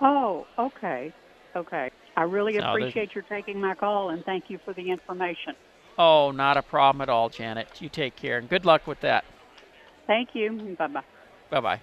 Oh, 0.01 0.45
okay. 0.59 1.13
Okay. 1.55 1.89
I 2.17 2.23
really 2.23 2.55
So 2.55 2.65
appreciate 2.65 3.15
your 3.15 3.23
taking 3.23 3.61
my 3.61 3.75
call 3.75 4.09
and 4.09 4.23
thank 4.25 4.49
you 4.49 4.59
for 4.65 4.73
the 4.73 4.91
information. 4.91 5.55
Oh, 5.97 6.31
not 6.31 6.57
a 6.57 6.61
problem 6.61 7.01
at 7.01 7.09
all, 7.09 7.29
Janet. 7.29 7.81
You 7.81 7.89
take 7.89 8.15
care 8.15 8.37
and 8.37 8.49
good 8.49 8.65
luck 8.65 8.85
with 8.85 8.99
that. 9.01 9.23
Thank 10.05 10.29
you. 10.33 10.75
Bye 10.77 10.87
bye. 10.87 11.03
Bye 11.49 11.59
bye. 11.61 11.79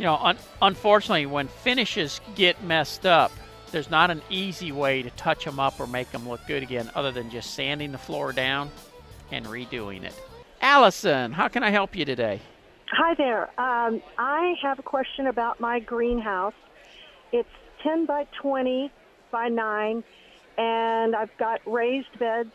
You 0.00 0.06
know, 0.06 0.16
un- 0.16 0.38
unfortunately, 0.62 1.26
when 1.26 1.48
finishes 1.48 2.22
get 2.34 2.64
messed 2.64 3.04
up, 3.04 3.30
there's 3.70 3.90
not 3.90 4.10
an 4.10 4.22
easy 4.30 4.72
way 4.72 5.02
to 5.02 5.10
touch 5.10 5.44
them 5.44 5.60
up 5.60 5.78
or 5.78 5.86
make 5.86 6.10
them 6.10 6.26
look 6.26 6.40
good 6.46 6.62
again 6.62 6.90
other 6.94 7.12
than 7.12 7.28
just 7.28 7.52
sanding 7.52 7.92
the 7.92 7.98
floor 7.98 8.32
down 8.32 8.70
and 9.30 9.44
redoing 9.44 10.04
it. 10.04 10.18
Allison, 10.62 11.32
how 11.32 11.48
can 11.48 11.62
I 11.62 11.68
help 11.68 11.94
you 11.94 12.06
today? 12.06 12.40
Hi 12.90 13.12
there. 13.12 13.48
Um, 13.60 14.00
I 14.16 14.54
have 14.62 14.78
a 14.78 14.82
question 14.82 15.26
about 15.26 15.60
my 15.60 15.80
greenhouse. 15.80 16.54
It's 17.30 17.50
10 17.82 18.06
by 18.06 18.26
20 18.40 18.90
by 19.30 19.48
9, 19.48 20.02
and 20.56 21.14
I've 21.14 21.36
got 21.36 21.60
raised 21.66 22.18
beds 22.18 22.54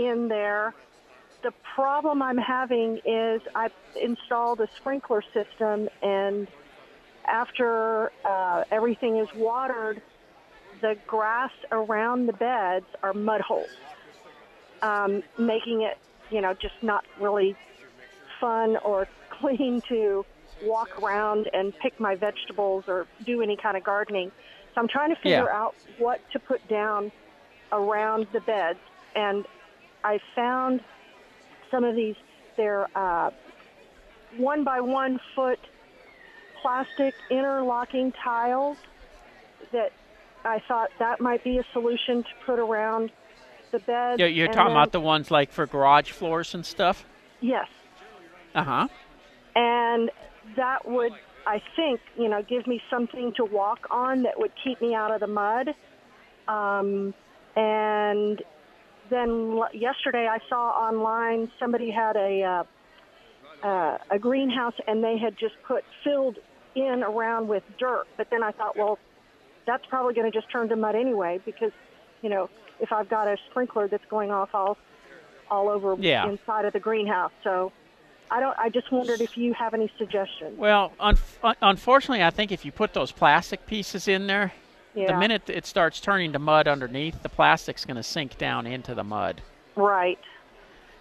in 0.00 0.26
there. 0.26 0.74
The 1.46 1.52
problem 1.76 2.22
I'm 2.22 2.38
having 2.38 2.98
is 3.04 3.40
I've 3.54 3.70
installed 3.94 4.60
a 4.60 4.66
sprinkler 4.78 5.22
system, 5.32 5.88
and 6.02 6.48
after 7.24 8.10
uh, 8.28 8.64
everything 8.72 9.18
is 9.18 9.28
watered, 9.32 10.02
the 10.80 10.96
grass 11.06 11.52
around 11.70 12.26
the 12.26 12.32
beds 12.32 12.86
are 13.04 13.14
mud 13.14 13.42
holes, 13.42 13.70
um, 14.82 15.22
making 15.38 15.82
it, 15.82 15.98
you 16.32 16.40
know, 16.40 16.52
just 16.60 16.74
not 16.82 17.04
really 17.16 17.54
fun 18.40 18.76
or 18.84 19.06
clean 19.40 19.80
to 19.88 20.26
walk 20.60 20.98
around 21.00 21.46
and 21.52 21.72
pick 21.80 21.92
my 22.00 22.16
vegetables 22.16 22.82
or 22.88 23.06
do 23.24 23.40
any 23.40 23.56
kind 23.56 23.76
of 23.76 23.84
gardening. 23.84 24.32
So 24.74 24.80
I'm 24.80 24.88
trying 24.88 25.10
to 25.10 25.20
figure 25.22 25.48
Yeah. 25.48 25.54
out 25.54 25.76
what 25.96 26.18
to 26.32 26.40
put 26.40 26.66
down 26.66 27.12
around 27.70 28.26
the 28.32 28.40
beds. 28.40 28.80
And 29.14 29.46
I 30.02 30.18
found 30.34 30.80
some 31.70 31.84
of 31.84 31.94
these, 31.96 32.14
they're 32.56 32.86
uh, 32.96 33.30
one 34.36 34.64
by 34.64 34.80
one 34.80 35.18
foot 35.34 35.58
plastic 36.62 37.14
interlocking 37.30 38.12
tiles 38.24 38.76
that 39.72 39.92
I 40.44 40.60
thought 40.66 40.90
that 40.98 41.20
might 41.20 41.42
be 41.44 41.58
a 41.58 41.64
solution 41.72 42.22
to 42.22 42.28
put 42.44 42.58
around 42.58 43.10
the 43.72 43.78
bed. 43.80 44.18
You're, 44.18 44.28
you're 44.28 44.46
talking 44.48 44.64
then- 44.64 44.72
about 44.72 44.92
the 44.92 45.00
ones 45.00 45.30
like 45.30 45.52
for 45.52 45.66
garage 45.66 46.10
floors 46.10 46.54
and 46.54 46.64
stuff? 46.64 47.04
Yes. 47.40 47.66
Uh 48.54 48.64
huh. 48.64 48.88
and 49.54 50.10
that 50.56 50.88
would 50.88 51.12
i 51.46 51.60
think 51.76 52.00
you 52.16 52.26
know 52.28 52.42
give 52.48 52.66
me 52.66 52.80
something 52.88 53.32
to 53.36 53.44
walk 53.44 53.80
on 53.90 54.22
that 54.22 54.38
would 54.38 54.52
keep 54.64 54.80
me 54.80 54.94
out 54.94 55.10
of 55.10 55.20
the 55.20 55.26
mud 55.26 55.74
um, 56.48 57.12
and 57.54 58.40
then 59.10 59.28
l- 59.58 59.68
yesterday 59.72 60.26
i 60.28 60.38
saw 60.48 60.70
online 60.70 61.50
somebody 61.58 61.90
had 61.90 62.16
a 62.16 62.42
uh, 62.42 62.64
uh, 63.66 63.98
a 64.10 64.18
greenhouse 64.18 64.74
and 64.86 65.02
they 65.02 65.16
had 65.18 65.36
just 65.38 65.54
put 65.66 65.84
filled 66.04 66.36
in 66.74 67.02
around 67.02 67.48
with 67.48 67.62
dirt 67.78 68.04
but 68.16 68.28
then 68.30 68.42
i 68.42 68.50
thought 68.52 68.76
well 68.76 68.98
that's 69.66 69.84
probably 69.86 70.14
going 70.14 70.30
to 70.30 70.36
just 70.36 70.50
turn 70.52 70.68
to 70.68 70.76
mud 70.76 70.94
anyway 70.94 71.40
because 71.44 71.72
you 72.22 72.28
know 72.28 72.48
if 72.80 72.92
i've 72.92 73.08
got 73.08 73.26
a 73.26 73.36
sprinkler 73.50 73.88
that's 73.88 74.04
going 74.10 74.30
off 74.30 74.50
all 74.54 74.76
all 75.50 75.68
over 75.68 75.94
Yeah. 75.98 76.28
inside 76.28 76.64
of 76.64 76.72
the 76.72 76.80
greenhouse 76.80 77.32
so 77.44 77.72
I 78.28 78.40
don't. 78.40 78.58
I 78.58 78.70
just 78.70 78.90
wondered 78.90 79.20
if 79.20 79.36
you 79.36 79.54
have 79.54 79.72
any 79.72 79.88
suggestions. 79.98 80.58
Well, 80.58 80.90
un- 80.98 81.16
unfortunately, 81.62 82.24
I 82.24 82.30
think 82.30 82.50
if 82.50 82.64
you 82.64 82.72
put 82.72 82.92
those 82.92 83.12
plastic 83.12 83.66
pieces 83.66 84.08
in 84.08 84.26
there, 84.26 84.52
the 84.96 85.16
minute 85.16 85.42
it 85.48 85.66
starts 85.66 86.00
turning 86.00 86.32
to 86.32 86.38
mud 86.38 86.66
underneath, 86.66 87.22
the 87.22 87.28
plastic's 87.28 87.84
going 87.84 87.96
to 87.96 88.02
sink 88.02 88.38
down 88.38 88.66
into 88.66 88.94
the 88.94 89.04
mud. 89.04 89.42
Right. 89.76 90.18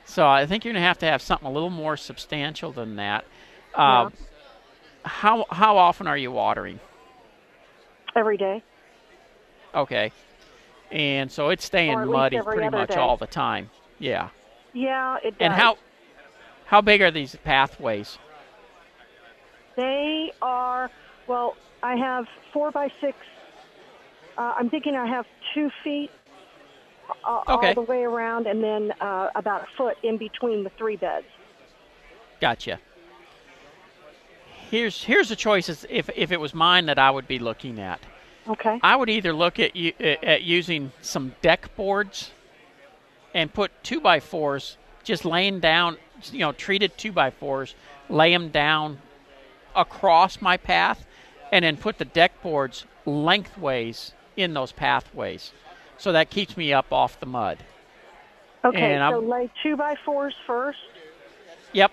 So 0.03 0.27
I 0.27 0.45
think 0.45 0.65
you're 0.65 0.73
going 0.73 0.81
to 0.81 0.87
have 0.87 0.99
to 0.99 1.05
have 1.07 1.21
something 1.21 1.47
a 1.47 1.51
little 1.51 1.69
more 1.69 1.97
substantial 1.97 2.71
than 2.71 2.97
that. 2.97 3.25
Uh, 3.73 4.09
how 5.03 5.45
how 5.49 5.77
often 5.77 6.07
are 6.07 6.17
you 6.17 6.31
watering? 6.31 6.79
every 8.15 8.37
day. 8.37 8.63
Okay. 9.73 10.11
And 10.91 11.29
so 11.31 11.49
it's 11.49 11.65
staying 11.65 11.95
Or 11.95 12.01
at 12.03 12.07
least 12.07 12.17
muddy 12.17 12.41
pretty 12.41 12.69
much 12.69 12.89
day. 12.91 12.95
all 12.95 13.17
the 13.17 13.27
time. 13.27 13.69
Yeah. 13.99 14.29
Yeah, 14.73 15.17
it 15.23 15.37
does. 15.37 15.37
And 15.41 15.53
how 15.53 15.77
how 16.65 16.81
big 16.81 17.01
are 17.01 17.11
these 17.11 17.35
pathways? 17.43 18.17
They 19.75 20.31
are, 20.41 20.89
well, 21.27 21.57
I 21.83 21.95
have 21.97 22.25
four 22.53 22.71
by 22.71 22.89
six. 23.01 23.17
Uh, 24.37 24.53
I'm 24.57 24.69
thinking 24.69 24.95
I 24.95 25.05
have 25.07 25.25
two 25.53 25.69
feet 25.83 26.11
uh, 27.23 27.41
Okay. 27.47 27.67
all 27.69 27.73
the 27.75 27.81
way 27.81 28.03
around 28.03 28.47
and 28.47 28.63
then 28.63 28.91
uh, 28.99 29.29
about 29.35 29.63
a 29.63 29.67
foot 29.77 29.97
in 30.03 30.17
between 30.17 30.63
the 30.63 30.71
three 30.77 30.95
beds. 30.97 31.25
Gotcha. 32.41 32.79
Here's 34.69 35.03
here's 35.03 35.29
the 35.29 35.35
choices 35.35 35.85
if 35.89 36.09
if 36.15 36.31
it 36.31 36.39
was 36.39 36.53
mine 36.53 36.87
that 36.87 36.99
I 36.99 37.11
would 37.11 37.27
be 37.27 37.39
looking 37.39 37.79
at. 37.79 37.99
Okay. 38.47 38.79
I 38.83 38.95
would 38.95 39.09
either 39.09 39.31
look 39.31 39.59
at 39.59 39.75
you 39.75 39.93
at 39.99 40.43
using 40.43 40.91
some 41.01 41.33
deck 41.41 41.75
boards 41.75 42.31
and 43.33 43.53
put 43.53 43.71
two 43.83 43.99
by 44.01 44.19
fours, 44.19 44.77
just 45.03 45.23
laying 45.25 45.59
down, 45.59 45.97
you 46.31 46.39
know, 46.39 46.51
treated 46.51 46.97
two 46.97 47.11
by 47.11 47.29
fours, 47.29 47.75
lay 48.09 48.31
them 48.31 48.49
down 48.49 48.99
across 49.75 50.41
my 50.41 50.57
path, 50.57 51.05
and 51.51 51.63
then 51.63 51.77
put 51.77 51.97
the 51.97 52.05
deck 52.05 52.41
boards 52.41 52.85
lengthways 53.05 54.13
in 54.37 54.53
those 54.53 54.71
pathways, 54.71 55.51
so 55.97 56.11
that 56.11 56.29
keeps 56.29 56.57
me 56.57 56.73
up 56.73 56.91
off 56.91 57.19
the 57.19 57.25
mud. 57.25 57.57
Okay, 58.63 58.95
and 58.95 59.13
so 59.13 59.19
lay 59.19 59.49
two 59.61 59.75
by 59.77 59.95
fours 60.05 60.33
first. 60.47 60.79
Yep. 61.73 61.91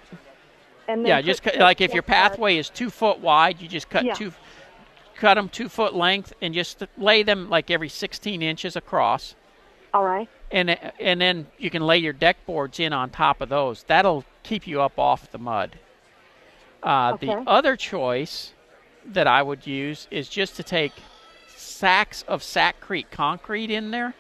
And 0.88 1.02
then 1.04 1.06
Yeah, 1.06 1.20
just 1.20 1.42
cut, 1.42 1.56
like 1.58 1.80
if 1.80 1.92
your 1.92 2.02
pathway 2.02 2.56
is 2.56 2.70
two 2.70 2.90
foot 2.90 3.18
wide, 3.18 3.60
you 3.60 3.68
just 3.68 3.88
cut 3.90 4.04
Yeah. 4.04 4.14
two, 4.14 4.32
cut 5.14 5.34
them 5.34 5.48
two 5.48 5.68
foot 5.68 5.94
length, 5.94 6.32
and 6.40 6.54
just 6.54 6.82
lay 6.96 7.22
them 7.22 7.50
like 7.50 7.70
every 7.70 7.88
16 7.88 8.42
inches 8.42 8.74
across. 8.76 9.34
All 9.94 10.04
right. 10.04 10.28
and 10.50 10.70
and 10.98 11.20
then 11.20 11.46
you 11.58 11.68
can 11.68 11.86
lay 11.86 11.98
your 11.98 12.14
deck 12.14 12.38
boards 12.46 12.80
in 12.80 12.92
on 12.94 13.10
top 13.10 13.40
of 13.42 13.48
those. 13.50 13.82
That'll 13.84 14.24
keep 14.42 14.66
you 14.66 14.80
up 14.80 14.98
off 14.98 15.30
the 15.30 15.38
mud. 15.38 15.78
Uh, 16.82 17.16
The 17.16 17.32
other 17.46 17.76
choice 17.76 18.52
that 19.04 19.26
I 19.26 19.42
would 19.42 19.66
use 19.66 20.08
is 20.10 20.28
just 20.28 20.56
to 20.56 20.62
take 20.62 20.92
sacks 21.62 22.24
of 22.28 22.42
Sakrete 22.42 23.10
concrete 23.10 23.70
in 23.70 23.90
there 23.90 24.14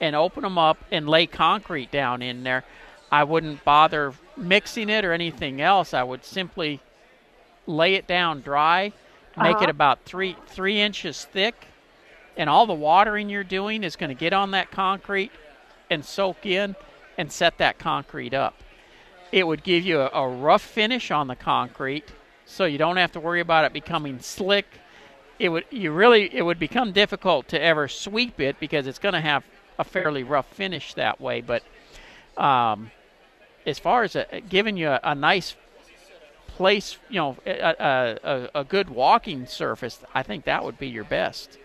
and 0.00 0.16
open 0.16 0.42
them 0.42 0.58
up 0.58 0.78
and 0.90 1.08
lay 1.08 1.26
concrete 1.26 1.90
down 1.90 2.22
in 2.22 2.42
there. 2.42 2.64
I 3.12 3.24
wouldn't 3.24 3.64
bother 3.64 4.14
mixing 4.36 4.88
it 4.88 5.04
or 5.04 5.12
anything 5.12 5.60
else. 5.60 5.92
I 5.94 6.02
would 6.02 6.24
simply 6.24 6.80
lay 7.66 7.94
it 7.94 8.06
down 8.06 8.40
dry, 8.40 8.92
make 9.36 9.56
Uh-huh. 9.56 9.64
it 9.64 9.70
about 9.70 10.04
three 10.04 10.36
three 10.46 10.80
inches 10.80 11.24
thick, 11.24 11.66
and 12.36 12.48
all 12.48 12.66
the 12.66 12.72
watering 12.74 13.28
you're 13.28 13.44
doing 13.44 13.84
is 13.84 13.96
going 13.96 14.08
to 14.08 14.14
get 14.14 14.32
on 14.32 14.52
that 14.52 14.70
concrete 14.70 15.32
and 15.90 16.04
soak 16.04 16.46
in 16.46 16.76
and 17.18 17.30
set 17.30 17.58
that 17.58 17.78
concrete 17.78 18.32
up. 18.32 18.54
It 19.32 19.46
would 19.46 19.62
give 19.62 19.84
you 19.84 20.00
a, 20.00 20.10
a 20.12 20.28
rough 20.28 20.62
finish 20.62 21.10
on 21.10 21.26
the 21.28 21.36
concrete, 21.36 22.12
so 22.46 22.64
you 22.64 22.78
don't 22.78 22.96
have 22.96 23.12
to 23.12 23.20
worry 23.20 23.40
about 23.40 23.64
it 23.64 23.72
becoming 23.72 24.20
slick. 24.20 24.66
It 25.40 25.48
would 25.48 25.64
you 25.70 25.90
really 25.90 26.32
it 26.34 26.42
would 26.42 26.58
become 26.58 26.92
difficult 26.92 27.48
to 27.48 27.60
ever 27.60 27.88
sweep 27.88 28.40
it 28.40 28.60
because 28.60 28.86
it's 28.86 28.98
going 28.98 29.14
to 29.14 29.22
have 29.22 29.42
a 29.78 29.84
fairly 29.84 30.22
rough 30.22 30.46
finish 30.52 30.92
that 30.94 31.18
way. 31.18 31.40
But 31.40 31.62
um, 32.36 32.90
as 33.66 33.78
far 33.78 34.04
as 34.04 34.16
a, 34.16 34.42
giving 34.48 34.76
you 34.76 34.90
a, 34.90 35.00
a 35.02 35.14
nice 35.14 35.56
place, 36.48 36.98
you 37.08 37.16
know, 37.16 37.36
a, 37.46 38.50
a, 38.54 38.64
good 38.64 38.90
walking 38.90 39.46
surface, 39.46 39.98
I 40.14 40.22
think 40.22 40.44
that 40.44 40.62
would 40.62 40.78
be 40.78 40.88
your 40.88 41.04
best. 41.04 41.56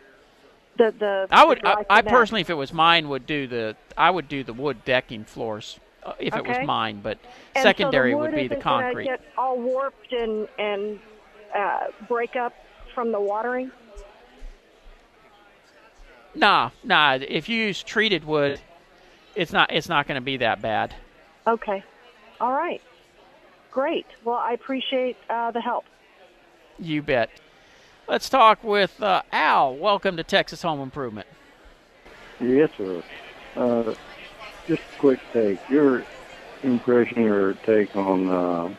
The 0.77 0.93
the. 0.97 1.27
I 1.29 1.45
would. 1.45 1.65
I, 1.65 1.85
I 1.89 2.01
personally, 2.01 2.41
if 2.41 2.49
it 2.49 2.55
was 2.55 2.71
mine, 2.71 3.09
would 3.09 3.25
do 3.25 3.45
the. 3.45 3.75
I 3.97 4.09
would 4.09 4.29
do 4.29 4.45
the 4.45 4.53
wood 4.53 4.85
decking 4.85 5.25
floors 5.25 5.81
uh, 6.03 6.13
if 6.17 6.33
it 6.33 6.47
was 6.47 6.65
mine. 6.65 7.01
But 7.03 7.17
And 7.55 7.63
secondary 7.63 8.13
so 8.13 8.19
would 8.19 8.35
be 8.35 8.47
the 8.47 8.55
concrete. 8.55 9.05
Get 9.05 9.21
all 9.37 9.59
warped 9.59 10.13
and 10.13 10.47
and 10.57 10.99
uh, 11.53 11.87
break 12.07 12.37
up 12.37 12.53
from 12.95 13.11
the 13.11 13.19
watering. 13.19 13.71
Nah, 16.33 16.71
nah. 16.83 17.19
If 17.21 17.47
you 17.47 17.65
use 17.67 17.83
treated 17.83 18.23
wood, 18.23 18.59
it's 19.35 19.51
not. 19.51 19.71
It's 19.71 19.87
not 19.87 20.07
going 20.07 20.15
to 20.15 20.25
be 20.25 20.37
that 20.37 20.61
bad. 20.61 20.95
Okay. 21.45 21.83
All 22.41 22.53
right. 22.53 22.81
Great. 23.71 24.07
Well, 24.23 24.37
I 24.37 24.53
appreciate 24.53 25.17
uh, 25.29 25.51
the 25.51 25.61
help. 25.61 25.85
You 26.79 27.01
bet. 27.01 27.29
Let's 28.07 28.29
talk 28.29 28.63
with 28.63 29.01
uh, 29.01 29.21
Al. 29.31 29.75
Welcome 29.75 30.17
to 30.17 30.23
Texas 30.23 30.61
Home 30.61 30.79
Improvement. 30.79 31.27
Yes, 32.39 32.69
sir. 32.77 33.03
Uh, 33.55 33.93
just 34.67 34.81
a 34.81 34.99
quick 34.99 35.19
take. 35.31 35.59
Your 35.69 36.03
impression 36.63 37.23
or 37.23 37.53
take 37.53 37.95
on 37.95 38.29
uh, 38.29 38.75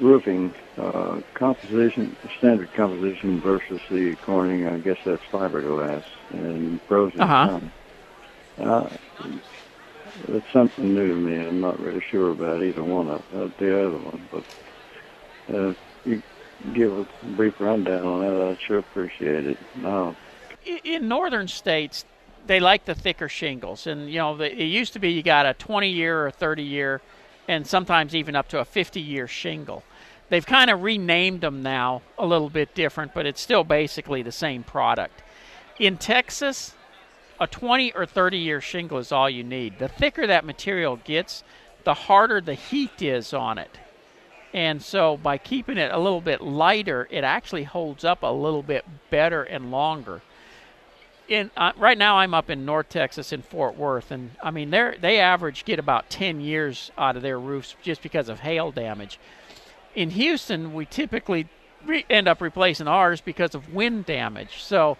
roofing 0.00 0.52
uh, 0.78 1.20
composition, 1.34 2.16
standard 2.38 2.72
composition 2.74 3.40
versus 3.40 3.80
the 3.90 4.16
Corning. 4.24 4.66
I 4.66 4.78
guess 4.78 4.98
that's 5.04 5.22
fiberglass 5.30 6.04
and 6.30 6.84
pros 6.86 7.12
and 7.12 7.22
Uh-huh. 7.22 7.60
cons. 7.60 7.70
Uh, 8.58 8.88
it's 10.28 10.46
something 10.52 10.94
new 10.94 11.08
to 11.08 11.14
me. 11.14 11.36
I'm 11.46 11.60
not 11.60 11.78
really 11.80 12.02
sure 12.10 12.30
about 12.30 12.62
either 12.62 12.82
one 12.82 13.08
of 13.08 13.22
uh, 13.34 13.48
the 13.58 13.86
other 13.86 13.98
one, 13.98 14.28
but 14.30 14.44
uh, 15.54 15.74
you 16.04 16.22
give 16.74 16.92
a 16.98 17.06
brief 17.36 17.60
rundown 17.60 18.06
on 18.06 18.20
that. 18.20 18.48
I'd 18.50 18.60
sure 18.60 18.78
appreciate 18.78 19.46
it. 19.46 19.58
I- 19.84 20.14
in 20.84 21.08
northern 21.08 21.48
states, 21.48 22.04
they 22.46 22.60
like 22.60 22.84
the 22.84 22.94
thicker 22.94 23.28
shingles, 23.28 23.86
and 23.86 24.10
you 24.10 24.18
know, 24.18 24.36
the, 24.36 24.50
it 24.50 24.64
used 24.66 24.92
to 24.94 24.98
be 24.98 25.10
you 25.10 25.22
got 25.22 25.46
a 25.46 25.54
20 25.54 25.88
year 25.88 26.26
or 26.26 26.30
30 26.30 26.62
year, 26.62 27.00
and 27.48 27.66
sometimes 27.66 28.14
even 28.14 28.34
up 28.36 28.48
to 28.48 28.58
a 28.58 28.64
50 28.64 29.00
year 29.00 29.26
shingle. 29.26 29.82
They've 30.30 30.46
kind 30.46 30.70
of 30.70 30.82
renamed 30.82 31.42
them 31.42 31.62
now 31.62 32.02
a 32.16 32.24
little 32.24 32.48
bit 32.48 32.74
different, 32.74 33.12
but 33.12 33.26
it's 33.26 33.40
still 33.40 33.64
basically 33.64 34.22
the 34.22 34.32
same 34.32 34.62
product. 34.62 35.22
In 35.78 35.98
Texas, 35.98 36.74
a 37.40 37.46
20 37.46 37.92
or 37.92 38.06
30 38.06 38.38
year 38.38 38.60
shingle 38.60 38.98
is 38.98 39.12
all 39.12 39.28
you 39.28 39.42
need. 39.42 39.78
The 39.78 39.88
thicker 39.88 40.26
that 40.28 40.44
material 40.44 40.96
gets, 40.96 41.42
the 41.84 41.94
harder 41.94 42.40
the 42.40 42.54
heat 42.54 43.02
is 43.02 43.34
on 43.34 43.58
it. 43.58 43.78
And 44.52 44.82
so 44.82 45.16
by 45.16 45.38
keeping 45.38 45.78
it 45.78 45.92
a 45.92 45.98
little 45.98 46.20
bit 46.20 46.40
lighter, 46.40 47.08
it 47.10 47.24
actually 47.24 47.64
holds 47.64 48.04
up 48.04 48.22
a 48.22 48.32
little 48.32 48.62
bit 48.62 48.84
better 49.10 49.42
and 49.42 49.70
longer. 49.70 50.22
In 51.28 51.50
uh, 51.56 51.72
right 51.76 51.96
now, 51.96 52.18
I'm 52.18 52.34
up 52.34 52.50
in 52.50 52.64
North 52.64 52.88
Texas 52.88 53.32
in 53.32 53.42
Fort 53.42 53.76
Worth, 53.76 54.10
and 54.10 54.32
I 54.42 54.50
mean 54.50 54.70
they 54.70 54.96
they 55.00 55.20
average 55.20 55.64
get 55.64 55.78
about 55.78 56.10
10 56.10 56.40
years 56.40 56.90
out 56.98 57.14
of 57.14 57.22
their 57.22 57.38
roofs 57.38 57.76
just 57.82 58.02
because 58.02 58.28
of 58.28 58.40
hail 58.40 58.72
damage. 58.72 59.20
In 59.94 60.10
Houston, 60.10 60.72
we 60.72 60.86
typically 60.86 61.48
re- 61.84 62.04
end 62.08 62.28
up 62.28 62.40
replacing 62.40 62.88
ours 62.88 63.20
because 63.20 63.54
of 63.54 63.74
wind 63.74 64.06
damage. 64.06 64.62
So 64.62 64.96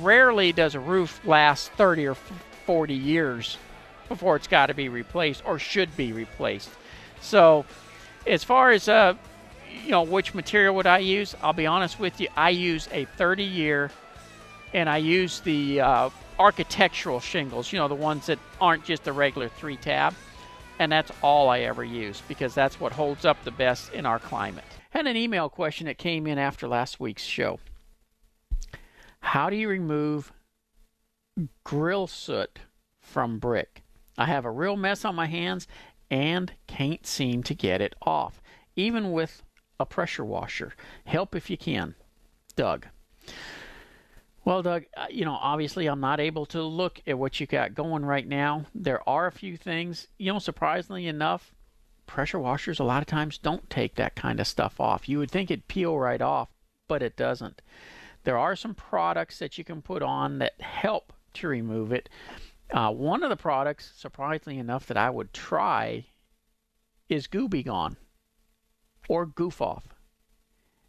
rarely 0.00 0.52
does 0.52 0.74
a 0.74 0.80
roof 0.80 1.20
last 1.24 1.70
30 1.72 2.06
or 2.06 2.14
40 2.14 2.94
years 2.94 3.58
before 4.08 4.36
it's 4.36 4.48
got 4.48 4.66
to 4.66 4.74
be 4.74 4.88
replaced 4.88 5.42
or 5.44 5.58
should 5.58 5.96
be 5.96 6.12
replaced. 6.12 6.70
So 7.20 7.64
as 8.26 8.44
far 8.44 8.70
as 8.70 8.88
uh, 8.88 9.14
you 9.84 9.90
know, 9.90 10.02
which 10.02 10.34
material 10.34 10.74
would 10.76 10.86
I 10.86 10.98
use? 10.98 11.34
I'll 11.42 11.52
be 11.52 11.66
honest 11.66 11.98
with 11.98 12.20
you. 12.20 12.28
I 12.36 12.50
use 12.50 12.88
a 12.92 13.04
30 13.04 13.44
year, 13.44 13.90
and 14.74 14.88
I 14.88 14.98
use 14.98 15.40
the 15.40 15.80
uh, 15.80 16.10
architectural 16.38 17.20
shingles. 17.20 17.72
You 17.72 17.78
know, 17.78 17.88
the 17.88 17.94
ones 17.94 18.26
that 18.26 18.38
aren't 18.60 18.84
just 18.84 19.06
a 19.08 19.12
regular 19.12 19.48
three 19.48 19.76
tab, 19.76 20.14
and 20.82 20.90
that's 20.90 21.12
all 21.22 21.48
I 21.48 21.60
ever 21.60 21.84
use 21.84 22.20
because 22.26 22.54
that's 22.54 22.80
what 22.80 22.92
holds 22.92 23.24
up 23.24 23.42
the 23.44 23.52
best 23.52 23.92
in 23.92 24.04
our 24.04 24.18
climate. 24.18 24.64
And 24.92 25.06
an 25.06 25.16
email 25.16 25.48
question 25.48 25.86
that 25.86 25.96
came 25.96 26.26
in 26.26 26.38
after 26.38 26.66
last 26.66 26.98
week's 26.98 27.22
show. 27.22 27.60
How 29.20 29.48
do 29.48 29.54
you 29.54 29.68
remove 29.68 30.32
grill 31.62 32.08
soot 32.08 32.58
from 33.00 33.38
brick? 33.38 33.84
I 34.18 34.26
have 34.26 34.44
a 34.44 34.50
real 34.50 34.76
mess 34.76 35.04
on 35.04 35.14
my 35.14 35.26
hands 35.26 35.68
and 36.10 36.52
can't 36.66 37.06
seem 37.06 37.44
to 37.44 37.54
get 37.54 37.80
it 37.80 37.94
off, 38.02 38.42
even 38.74 39.12
with 39.12 39.44
a 39.78 39.86
pressure 39.86 40.24
washer. 40.24 40.74
Help 41.04 41.36
if 41.36 41.48
you 41.48 41.56
can. 41.56 41.94
Doug. 42.56 42.88
Well, 44.44 44.62
Doug, 44.62 44.84
uh, 44.96 45.06
you 45.08 45.24
know, 45.24 45.38
obviously 45.40 45.86
I'm 45.86 46.00
not 46.00 46.18
able 46.18 46.46
to 46.46 46.62
look 46.62 47.00
at 47.06 47.18
what 47.18 47.38
you 47.38 47.46
got 47.46 47.74
going 47.74 48.04
right 48.04 48.26
now. 48.26 48.66
There 48.74 49.08
are 49.08 49.28
a 49.28 49.32
few 49.32 49.56
things, 49.56 50.08
you 50.18 50.32
know, 50.32 50.40
surprisingly 50.40 51.06
enough, 51.06 51.54
pressure 52.06 52.40
washers 52.40 52.80
a 52.80 52.84
lot 52.84 53.02
of 53.02 53.06
times 53.06 53.38
don't 53.38 53.70
take 53.70 53.94
that 53.94 54.16
kind 54.16 54.40
of 54.40 54.46
stuff 54.48 54.80
off. 54.80 55.08
You 55.08 55.18
would 55.18 55.30
think 55.30 55.50
it'd 55.50 55.68
peel 55.68 55.96
right 55.96 56.20
off, 56.20 56.48
but 56.88 57.02
it 57.02 57.16
doesn't. 57.16 57.62
There 58.24 58.36
are 58.38 58.56
some 58.56 58.74
products 58.74 59.38
that 59.38 59.58
you 59.58 59.64
can 59.64 59.80
put 59.80 60.02
on 60.02 60.38
that 60.38 60.60
help 60.60 61.12
to 61.34 61.48
remove 61.48 61.92
it. 61.92 62.08
Uh, 62.72 62.90
one 62.90 63.22
of 63.22 63.30
the 63.30 63.36
products, 63.36 63.92
surprisingly 63.96 64.58
enough, 64.58 64.86
that 64.86 64.96
I 64.96 65.10
would 65.10 65.32
try 65.32 66.06
is 67.08 67.28
Gooby 67.28 67.64
Gone 67.64 67.96
or 69.08 69.24
Goof 69.24 69.60
Off. 69.60 69.84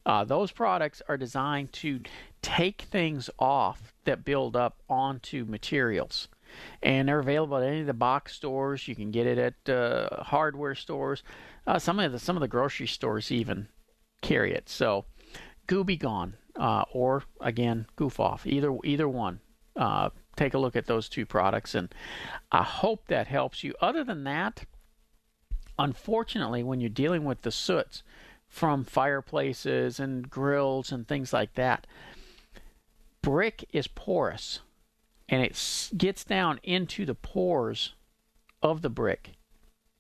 Uh, 0.06 0.24
those 0.24 0.52
products 0.52 1.02
are 1.08 1.18
designed 1.18 1.72
to 1.74 2.02
take 2.44 2.84
things 2.84 3.32
off 3.40 3.94
that 4.06 4.24
build 4.24 4.56
up 4.56 4.78
onto 4.88 5.46
materials. 5.46 6.28
And 6.84 7.08
they're 7.08 7.20
available 7.20 7.58
at 7.58 7.64
any 7.64 7.80
of 7.80 7.88
the 7.88 7.94
box 7.94 8.36
stores. 8.36 8.88
You 8.88 8.96
can 8.96 9.10
get 9.10 9.26
it 9.26 9.40
at 9.40 9.74
uh, 9.74 10.24
hardware 10.26 10.76
stores. 10.76 11.24
Uh, 11.66 11.80
some 11.80 12.00
of 12.00 12.12
the 12.12 12.20
some 12.20 12.38
of 12.38 12.42
the 12.42 12.48
grocery 12.48 12.86
stores 12.86 13.32
even 13.32 13.70
carry 14.22 14.54
it. 14.54 14.70
So, 14.70 15.06
Gooby 15.68 15.98
Gone 15.98 16.36
uh, 16.56 16.84
or 16.92 17.24
again 17.42 17.88
Goof 17.96 18.20
Off, 18.20 18.46
either 18.46 18.78
either 18.84 19.10
one. 19.10 19.40
Uh, 19.76 20.10
take 20.36 20.54
a 20.54 20.60
look 20.60 20.76
at 20.76 20.86
those 20.86 21.10
two 21.10 21.26
products, 21.26 21.74
and 21.74 21.96
I 22.52 22.62
hope 22.62 23.08
that 23.08 23.26
helps 23.26 23.64
you. 23.64 23.74
Other 23.82 24.04
than 24.04 24.24
that, 24.26 24.66
unfortunately, 25.80 26.62
when 26.62 26.80
you're 26.80 26.90
dealing 26.90 27.24
with 27.24 27.42
the 27.42 27.52
soots, 27.52 28.04
from 28.54 28.84
fireplaces 28.84 30.00
and 30.00 30.30
grills 30.30 30.92
and 30.92 31.08
things 31.08 31.34
like 31.34 31.56
that. 31.56 31.88
Brick 33.24 33.66
is 33.74 33.88
porous 33.88 34.60
and 35.28 35.42
it 35.42 35.90
gets 35.98 36.24
down 36.24 36.60
into 36.62 37.06
the 37.06 37.16
pores 37.16 37.94
of 38.62 38.84
the 38.84 38.90
brick. 38.90 39.32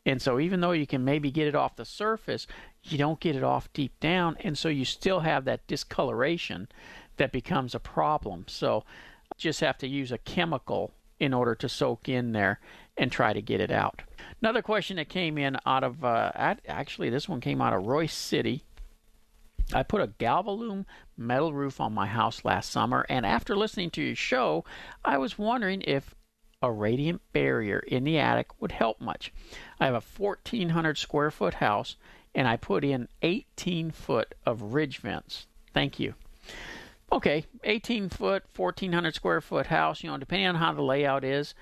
And 0.05 0.21
so, 0.21 0.39
even 0.39 0.59
though 0.59 0.73
you 0.73 0.85
can 0.85 1.05
maybe 1.05 1.31
get 1.31 1.47
it 1.47 1.55
off 1.55 1.77
the 1.77 1.85
surface, 1.85 2.45
you 2.83 2.97
don't 2.97 3.21
get 3.21 3.37
it 3.37 3.43
off 3.43 3.71
deep 3.71 3.97
down. 4.01 4.35
And 4.41 4.57
so, 4.57 4.67
you 4.67 4.83
still 4.83 5.21
have 5.21 5.45
that 5.45 5.65
discoloration 5.65 6.67
that 7.15 7.31
becomes 7.31 7.73
a 7.73 7.79
problem. 7.79 8.43
So, 8.49 8.83
just 9.37 9.61
have 9.61 9.77
to 9.77 9.87
use 9.87 10.11
a 10.11 10.17
chemical 10.17 10.93
in 11.19 11.33
order 11.33 11.55
to 11.55 11.69
soak 11.69 12.09
in 12.09 12.33
there 12.33 12.59
and 12.97 13.11
try 13.11 13.31
to 13.31 13.41
get 13.41 13.61
it 13.61 13.71
out. 13.71 14.01
Another 14.41 14.61
question 14.61 14.97
that 14.97 15.07
came 15.07 15.37
in 15.37 15.57
out 15.65 15.85
of, 15.85 16.03
uh, 16.03 16.31
actually, 16.35 17.09
this 17.09 17.29
one 17.29 17.39
came 17.39 17.61
out 17.61 17.73
of 17.73 17.83
Royse 17.83 18.11
City. 18.11 18.65
I 19.71 19.83
put 19.83 20.01
a 20.01 20.07
Galvalume 20.07 20.85
metal 21.15 21.53
roof 21.53 21.79
on 21.79 21.93
my 21.93 22.07
house 22.07 22.43
last 22.43 22.71
summer, 22.71 23.05
and 23.09 23.25
after 23.25 23.55
listening 23.55 23.91
to 23.91 24.01
your 24.01 24.15
show, 24.15 24.65
I 25.05 25.17
was 25.17 25.37
wondering 25.37 25.81
if 25.83 26.15
a 26.61 26.71
radiant 26.71 27.21
barrier 27.33 27.79
in 27.79 28.03
the 28.03 28.17
attic 28.17 28.61
would 28.61 28.71
help 28.71 29.01
much. 29.01 29.31
I 29.79 29.85
have 29.85 29.95
a 29.95 30.01
1400 30.01 30.97
square 30.97 31.31
foot 31.31 31.55
house, 31.55 31.97
and 32.33 32.47
I 32.47 32.57
put 32.57 32.83
in 32.83 33.07
18 33.21 33.91
foot 33.91 34.33
of 34.45 34.73
ridge 34.73 34.99
vents. 34.99 35.47
Thank 35.73 35.99
you. 35.99 36.15
Okay, 37.11 37.45
18 37.63 38.09
foot, 38.09 38.43
1400 38.55 39.13
square 39.13 39.41
foot 39.41 39.67
house, 39.67 40.03
you 40.03 40.09
know, 40.09 40.17
depending 40.17 40.47
on 40.47 40.55
how 40.55 40.73
the 40.73 40.81
layout 40.81 41.23
is, 41.23 41.53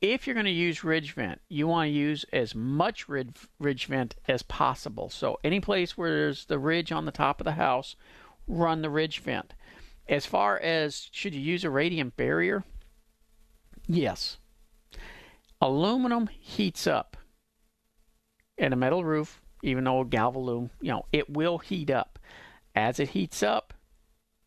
if 0.00 0.26
you're 0.26 0.34
going 0.34 0.46
to 0.46 0.52
use 0.52 0.84
ridge 0.84 1.12
vent, 1.12 1.40
you 1.48 1.66
want 1.66 1.88
to 1.88 1.92
use 1.92 2.24
as 2.32 2.54
much 2.54 3.08
ridge, 3.08 3.34
ridge 3.58 3.86
vent 3.86 4.14
as 4.26 4.42
possible. 4.42 5.10
So 5.10 5.38
any 5.42 5.60
place 5.60 5.96
where 5.96 6.10
there's 6.10 6.44
the 6.44 6.58
ridge 6.58 6.92
on 6.92 7.04
the 7.04 7.12
top 7.12 7.40
of 7.40 7.44
the 7.44 7.52
house, 7.52 7.96
run 8.46 8.82
the 8.82 8.90
ridge 8.90 9.20
vent. 9.20 9.54
As 10.08 10.24
far 10.24 10.58
as 10.58 11.08
should 11.12 11.34
you 11.34 11.40
use 11.40 11.64
a 11.64 11.70
radiant 11.70 12.16
barrier? 12.16 12.64
Yes. 13.86 14.38
Aluminum 15.60 16.28
heats 16.28 16.86
up. 16.86 17.16
And 18.56 18.72
a 18.72 18.76
metal 18.76 19.04
roof, 19.04 19.40
even 19.62 19.84
though 19.84 20.00
a 20.00 20.04
Galvalume, 20.04 20.70
you 20.80 20.90
know, 20.90 21.06
it 21.12 21.30
will 21.30 21.58
heat 21.58 21.90
up. 21.90 22.18
As 22.74 23.00
it 23.00 23.10
heats 23.10 23.42
up, 23.42 23.74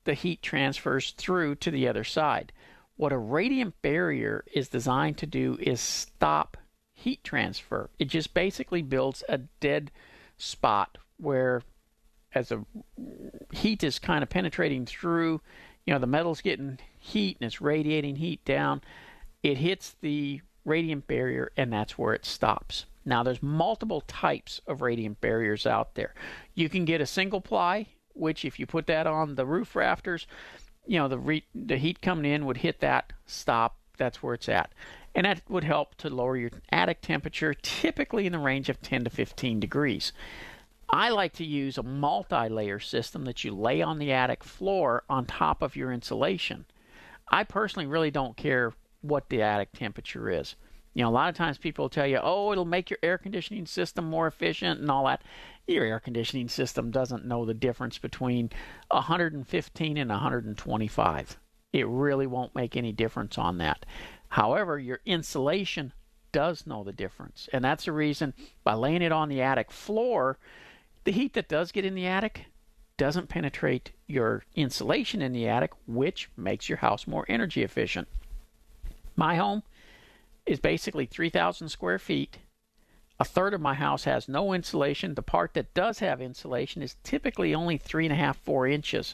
the 0.06 0.14
heat 0.14 0.42
transfers 0.42 1.12
through 1.12 1.56
to 1.56 1.72
the 1.72 1.88
other 1.88 2.04
side. 2.04 2.54
What 3.02 3.12
a 3.12 3.18
radiant 3.18 3.82
barrier 3.82 4.44
is 4.54 4.70
designed 4.70 5.18
to 5.18 5.26
do 5.26 5.58
is 5.60 5.82
stop 5.82 6.56
heat 6.94 7.24
transfer. 7.24 7.90
It 7.98 8.10
just 8.10 8.36
basically 8.36 8.84
builds 8.84 9.24
a 9.28 9.40
dead 9.40 9.90
spot 10.38 11.00
where 11.18 11.64
as 12.36 12.50
the 12.50 12.64
heat 13.52 13.84
is 13.84 13.98
kind 13.98 14.22
of 14.22 14.30
penetrating 14.30 14.86
through, 14.86 15.42
you 15.84 15.94
know, 15.96 16.00
the 16.00 16.06
metal's 16.06 16.42
getting 16.42 16.78
heat 17.00 17.38
and 17.42 17.48
it's 17.48 17.60
radiating 17.60 18.18
heat 18.18 18.46
down. 18.46 18.82
It 19.42 19.58
hits 19.58 19.96
the 20.02 20.42
radiant 20.64 21.08
barrier 21.08 21.52
and 21.58 21.74
that's 21.74 21.98
where 21.98 22.14
it 22.14 22.24
stops. 22.24 22.86
Now 23.04 23.24
there's 23.24 23.42
multiple 23.42 24.02
types 24.02 24.62
of 24.68 24.84
radiant 24.84 25.20
barriers 25.22 25.66
out 25.66 25.96
there. 25.96 26.14
You 26.54 26.70
can 26.70 26.86
get 26.86 27.02
a 27.02 27.08
single 27.08 27.42
ply, 27.42 27.88
which 28.14 28.46
if 28.46 28.60
you 28.60 28.68
put 28.68 28.86
that 28.86 29.08
on 29.08 29.34
the 29.34 29.46
roof 29.48 29.76
rafters, 29.76 30.28
you 30.92 31.00
know 31.00 31.08
the 31.08 31.18
re- 31.18 31.46
the 31.56 31.78
heat 31.78 32.02
coming 32.02 32.30
in 32.30 32.46
would 32.46 32.58
hit 32.58 32.82
that 32.82 33.14
stop 33.26 33.78
that's 34.02 34.24
where 34.24 34.34
it's 34.34 34.50
at. 34.50 34.72
And 35.14 35.26
that 35.26 35.42
would 35.48 35.64
help 35.64 35.96
to 35.96 36.10
lower 36.10 36.36
your 36.36 36.50
attic 36.72 37.02
temperature 37.02 37.54
typically 37.54 38.26
in 38.26 38.32
the 38.32 38.40
range 38.40 38.68
of 38.68 38.82
10 38.82 39.04
to 39.04 39.10
15 39.10 39.60
degrees. 39.60 40.12
I 40.90 41.10
like 41.10 41.34
to 41.34 41.46
use 41.46 41.78
a 41.78 41.84
multi-layer 41.84 42.80
system 42.80 43.26
that 43.26 43.44
you 43.44 43.54
lay 43.54 43.82
on 43.82 44.00
the 44.00 44.12
attic 44.12 44.44
floor 44.44 45.04
on 45.10 45.26
top 45.26 45.62
of 45.62 45.76
your 45.76 45.92
insulation. 45.92 46.66
I 47.30 47.44
personally 47.44 47.86
really 47.86 48.12
don't 48.12 48.36
care 48.36 48.74
what 49.02 49.30
the 49.30 49.42
attic 49.42 49.72
temperature 49.74 50.30
is 50.30 50.56
you 50.94 51.04
know, 51.04 51.10
a 51.10 51.12
lot 51.12 51.30
of 51.30 51.36
times 51.36 51.58
people 51.58 51.90
tell 51.90 52.08
you, 52.08 52.20
oh, 52.22 52.52
it'll 52.52 52.66
make 52.66 52.90
your 52.90 53.00
air 53.02 53.18
conditioning 53.18 53.66
system 53.66 54.06
more 54.06 54.28
efficient 54.28 54.80
and 54.80 54.92
all 54.92 55.06
that 55.06 55.22
your 55.68 55.86
air 55.86 56.00
conditioning 56.00 56.50
system 56.50 56.92
doesn't 56.92 57.26
know 57.26 57.46
the 57.46 57.54
difference 57.54 57.98
between 57.98 58.50
115 58.90 59.98
and 59.98 60.10
125. 60.10 61.40
It 61.74 61.88
really 61.88 62.28
won't 62.28 62.56
make 62.56 62.76
any 62.76 62.92
difference 62.92 63.38
on 63.38 63.58
that. 63.60 63.86
However, 64.30 64.78
your 64.78 65.00
insulation 65.06 65.94
does 66.32 66.68
know 66.68 66.84
the 66.84 66.92
difference. 66.92 67.48
And 67.54 67.64
that's 67.64 67.86
the 67.86 67.92
reason 67.92 68.34
by 68.64 68.74
laying 68.74 69.02
it 69.02 69.12
on 69.12 69.30
the 69.30 69.42
attic 69.42 69.72
floor, 69.72 70.38
the 71.04 71.12
heat 71.12 71.34
that 71.34 71.50
does 71.50 71.72
get 71.72 71.86
in 71.86 71.96
the 71.96 72.08
attic 72.08 72.46
doesn't 72.98 73.30
penetrate 73.30 73.92
your 74.08 74.44
insulation 74.56 75.22
in 75.22 75.34
the 75.34 75.48
attic, 75.48 75.72
which 75.88 76.30
makes 76.38 76.70
your 76.70 76.78
house 76.78 77.08
more 77.08 77.26
energy 77.28 77.64
efficient. 77.64 78.08
My 79.16 79.36
home 79.36 79.64
is 80.52 80.60
basically 80.60 81.06
3,000 81.06 81.70
square 81.70 82.00
feet 82.00 82.38
a 83.22 83.24
third 83.24 83.54
of 83.54 83.62
my 83.62 83.76
house 83.76 84.06
has 84.06 84.28
no 84.28 84.52
insulation. 84.52 85.14
The 85.14 85.22
part 85.22 85.54
that 85.54 85.76
does 85.76 86.00
have 86.00 86.24
insulation 86.24 86.82
is 86.82 86.96
typically 87.04 87.54
only 87.54 87.78
three 87.78 88.08
and 88.08 88.12
a 88.12 88.16
half, 88.16 88.36
four 88.36 88.66
inches. 88.66 89.14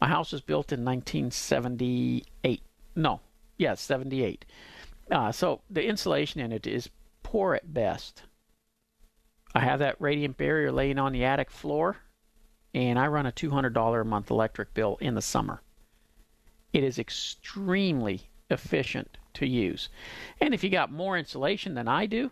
My 0.00 0.08
house 0.08 0.32
was 0.32 0.40
built 0.40 0.72
in 0.72 0.82
1978. 0.86 2.62
No, 2.96 3.20
yeah, 3.58 3.74
78. 3.74 4.46
Uh, 5.10 5.32
so 5.32 5.60
the 5.68 5.84
insulation 5.84 6.40
in 6.40 6.50
it 6.50 6.66
is 6.66 6.88
poor 7.22 7.54
at 7.54 7.74
best. 7.74 8.22
I 9.54 9.60
have 9.60 9.80
that 9.80 10.00
radiant 10.00 10.38
barrier 10.38 10.72
laying 10.72 10.98
on 10.98 11.12
the 11.12 11.26
attic 11.26 11.50
floor, 11.50 11.98
and 12.72 12.98
I 12.98 13.06
run 13.06 13.26
a 13.26 13.32
$200 13.32 14.00
a 14.00 14.04
month 14.06 14.30
electric 14.30 14.72
bill 14.72 14.96
in 14.98 15.14
the 15.14 15.20
summer. 15.20 15.60
It 16.72 16.82
is 16.82 16.98
extremely 16.98 18.30
efficient 18.48 19.18
to 19.34 19.46
use. 19.46 19.88
And 20.40 20.54
if 20.54 20.62
you 20.62 20.70
got 20.70 20.92
more 20.92 21.16
insulation 21.16 21.74
than 21.74 21.88
I 21.88 22.06
do, 22.06 22.30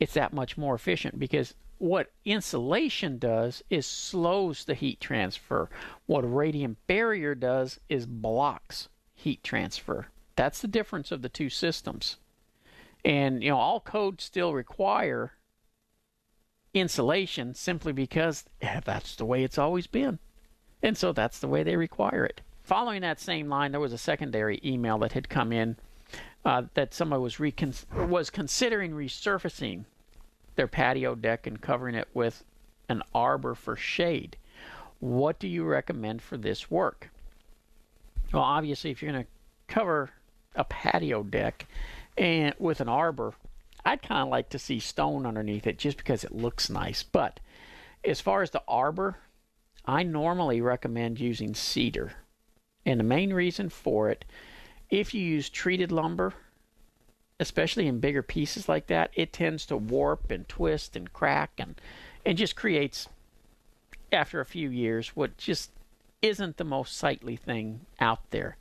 it's 0.00 0.14
that 0.14 0.32
much 0.32 0.56
more 0.58 0.74
efficient 0.74 1.18
because 1.18 1.54
what 1.78 2.12
insulation 2.24 3.18
does 3.18 3.62
is 3.68 3.86
slows 3.86 4.64
the 4.64 4.74
heat 4.74 5.00
transfer. 5.00 5.68
What 6.06 6.24
a 6.24 6.28
radiant 6.28 6.78
barrier 6.86 7.34
does 7.34 7.80
is 7.88 8.06
blocks 8.06 8.88
heat 9.14 9.42
transfer. 9.42 10.06
That's 10.36 10.60
the 10.60 10.68
difference 10.68 11.10
of 11.10 11.22
the 11.22 11.28
two 11.28 11.50
systems. 11.50 12.18
And 13.04 13.42
you 13.42 13.50
know, 13.50 13.58
all 13.58 13.80
codes 13.80 14.24
still 14.24 14.54
require 14.54 15.32
insulation 16.74 17.54
simply 17.54 17.92
because 17.92 18.44
that's 18.60 19.16
the 19.16 19.24
way 19.24 19.44
it's 19.44 19.58
always 19.58 19.86
been. 19.86 20.18
And 20.82 20.96
so 20.96 21.12
that's 21.12 21.38
the 21.38 21.48
way 21.48 21.62
they 21.62 21.76
require 21.76 22.24
it. 22.24 22.40
Following 22.62 23.02
that 23.02 23.20
same 23.20 23.48
line, 23.48 23.72
there 23.72 23.80
was 23.80 23.92
a 23.92 23.98
secondary 23.98 24.60
email 24.64 24.98
that 24.98 25.12
had 25.12 25.28
come 25.28 25.52
in 25.52 25.76
uh, 26.44 26.62
that 26.74 26.94
somebody 26.94 27.20
was 27.20 27.38
recon- 27.38 27.74
was 28.08 28.30
considering 28.30 28.92
resurfacing 28.92 29.84
their 30.56 30.66
patio 30.66 31.14
deck 31.14 31.46
and 31.46 31.60
covering 31.60 31.94
it 31.94 32.08
with 32.14 32.44
an 32.88 33.02
arbor 33.14 33.54
for 33.54 33.76
shade. 33.76 34.36
What 35.00 35.38
do 35.38 35.48
you 35.48 35.64
recommend 35.64 36.22
for 36.22 36.36
this 36.36 36.70
work? 36.70 37.10
Well, 38.32 38.42
obviously, 38.42 38.90
if 38.90 39.02
you're 39.02 39.12
going 39.12 39.24
to 39.24 39.30
cover 39.72 40.10
a 40.54 40.64
patio 40.64 41.22
deck 41.22 41.66
and 42.16 42.54
with 42.58 42.80
an 42.80 42.88
arbor, 42.88 43.34
I'd 43.84 44.02
kind 44.02 44.22
of 44.22 44.28
like 44.28 44.48
to 44.50 44.58
see 44.58 44.78
stone 44.78 45.26
underneath 45.26 45.66
it 45.66 45.78
just 45.78 45.96
because 45.96 46.24
it 46.24 46.32
looks 46.34 46.70
nice. 46.70 47.02
But 47.02 47.40
as 48.04 48.20
far 48.20 48.42
as 48.42 48.50
the 48.50 48.62
arbor, 48.68 49.18
I 49.84 50.02
normally 50.02 50.60
recommend 50.60 51.18
using 51.18 51.54
cedar. 51.54 52.12
And 52.86 53.00
the 53.00 53.04
main 53.04 53.32
reason 53.32 53.68
for 53.68 54.08
it, 54.10 54.24
if 54.92 55.14
you 55.14 55.22
use 55.22 55.48
treated 55.48 55.90
lumber, 55.90 56.34
especially 57.40 57.86
in 57.88 57.98
bigger 57.98 58.22
pieces 58.22 58.68
like 58.68 58.88
that, 58.88 59.10
it 59.14 59.32
tends 59.32 59.64
to 59.66 59.76
warp 59.76 60.30
and 60.30 60.46
twist 60.48 60.94
and 60.94 61.12
crack 61.12 61.52
and 61.58 61.80
and 62.24 62.38
just 62.38 62.54
creates 62.54 63.08
after 64.12 64.40
a 64.40 64.44
few 64.46 64.68
years 64.68 65.16
what 65.16 65.36
just 65.38 65.70
isn't 66.20 66.58
the 66.58 66.64
most 66.64 66.96
sightly 66.96 67.34
thing 67.34 67.80
out 67.98 68.30
there. 68.30 68.58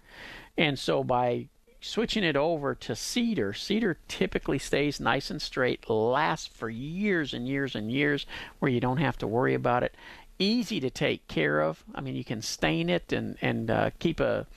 And 0.58 0.80
so 0.80 1.04
by 1.04 1.50
switching 1.82 2.24
it 2.24 2.38
over 2.38 2.74
to 2.76 2.96
cedar, 2.96 3.54
cedar 3.54 3.98
typically 4.08 4.58
stays 4.58 5.00
nice 5.00 5.30
and 5.30 5.42
straight, 5.42 5.90
lasts 5.90 6.48
for 6.48 6.70
years 6.70 7.34
and 7.34 7.48
years 7.48 7.76
and 7.76 7.92
years 7.92 8.26
where 8.60 8.72
you 8.72 8.80
don't 8.80 8.98
have 8.98 9.18
to 9.18 9.28
worry 9.28 9.54
about 9.54 9.84
it. 9.84 9.94
easy 10.40 10.80
to 10.80 10.90
take 10.90 11.28
care 11.28 11.62
of. 11.62 11.84
I 11.94 12.02
mean, 12.02 12.16
you 12.16 12.24
can 12.24 12.42
stain 12.42 12.90
it 12.90 13.14
and 13.14 13.38
and 13.42 13.70
uh, 13.70 13.92
keep 14.00 14.20
a 14.20 14.48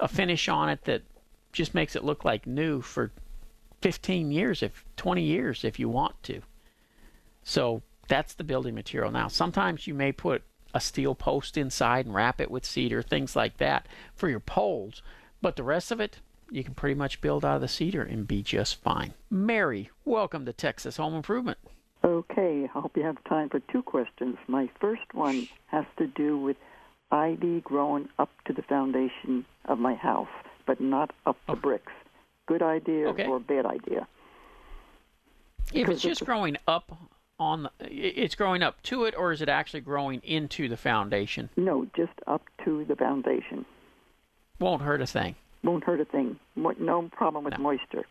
a 0.00 0.08
finish 0.08 0.48
on 0.48 0.68
it 0.68 0.84
that 0.84 1.02
just 1.52 1.74
makes 1.74 1.94
it 1.96 2.04
look 2.04 2.24
like 2.24 2.46
new 2.46 2.80
for 2.80 3.10
15 3.80 4.30
years, 4.30 4.62
if 4.62 4.84
20 4.96 5.22
years, 5.22 5.64
if 5.64 5.78
you 5.78 5.88
want 5.88 6.20
to. 6.24 6.40
So 7.42 7.82
that's 8.08 8.34
the 8.34 8.44
building 8.44 8.74
material. 8.74 9.10
Now, 9.10 9.28
sometimes 9.28 9.86
you 9.86 9.94
may 9.94 10.12
put 10.12 10.42
a 10.72 10.80
steel 10.80 11.14
post 11.14 11.56
inside 11.56 12.06
and 12.06 12.14
wrap 12.14 12.40
it 12.40 12.50
with 12.50 12.64
cedar, 12.64 13.02
things 13.02 13.36
like 13.36 13.58
that 13.58 13.86
for 14.14 14.28
your 14.28 14.40
poles. 14.40 15.02
But 15.40 15.56
the 15.56 15.62
rest 15.62 15.92
of 15.92 16.00
it, 16.00 16.18
you 16.50 16.64
can 16.64 16.74
pretty 16.74 16.94
much 16.94 17.20
build 17.20 17.44
out 17.44 17.56
of 17.56 17.60
the 17.60 17.68
cedar 17.68 18.02
and 18.02 18.26
be 18.26 18.42
just 18.42 18.82
fine. 18.82 19.14
Mary, 19.30 19.90
welcome 20.04 20.44
to 20.46 20.52
Texas 20.52 20.96
Home 20.96 21.14
Improvement. 21.14 21.58
Okay, 22.04 22.68
I 22.74 22.78
hope 22.78 22.96
you 22.96 23.02
have 23.02 23.22
time 23.24 23.48
for 23.48 23.60
two 23.60 23.82
questions. 23.82 24.36
My 24.46 24.68
first 24.80 25.14
one 25.14 25.48
has 25.66 25.86
to 25.98 26.06
do 26.06 26.38
with 26.38 26.56
ivy 27.10 27.60
growing 27.60 28.08
up 28.18 28.30
to 28.46 28.52
the 28.52 28.62
foundation 28.62 29.44
of 29.66 29.78
my 29.78 29.94
house, 29.94 30.28
but 30.66 30.80
not 30.80 31.12
up 31.26 31.36
the 31.46 31.52
oh. 31.52 31.56
bricks. 31.56 31.92
Good 32.46 32.62
idea 32.62 33.08
Okay. 33.08 33.26
or 33.26 33.40
bad 33.40 33.66
idea? 33.66 34.06
If 35.72 35.88
it's 35.88 36.02
just 36.02 36.24
growing 36.24 36.56
up 36.68 36.96
on 37.38 37.62
the, 37.62 37.70
it's 37.90 38.34
growing 38.34 38.62
up 38.62 38.82
to 38.84 39.04
it, 39.04 39.14
or 39.16 39.32
is 39.32 39.42
it 39.42 39.48
actually 39.48 39.80
growing 39.80 40.20
into 40.22 40.68
the 40.68 40.76
foundation? 40.76 41.48
No, 41.56 41.86
just 41.96 42.12
up 42.26 42.42
to 42.64 42.84
the 42.84 42.94
foundation. 42.96 43.64
Won't 44.60 44.82
hurt 44.82 45.00
a 45.00 45.06
thing. 45.06 45.34
Won't 45.62 45.84
hurt 45.84 46.00
a 46.00 46.04
thing. 46.04 46.38
No 46.54 47.08
problem 47.12 47.44
with 47.44 47.54
No. 47.56 47.62
moisture. 47.62 48.04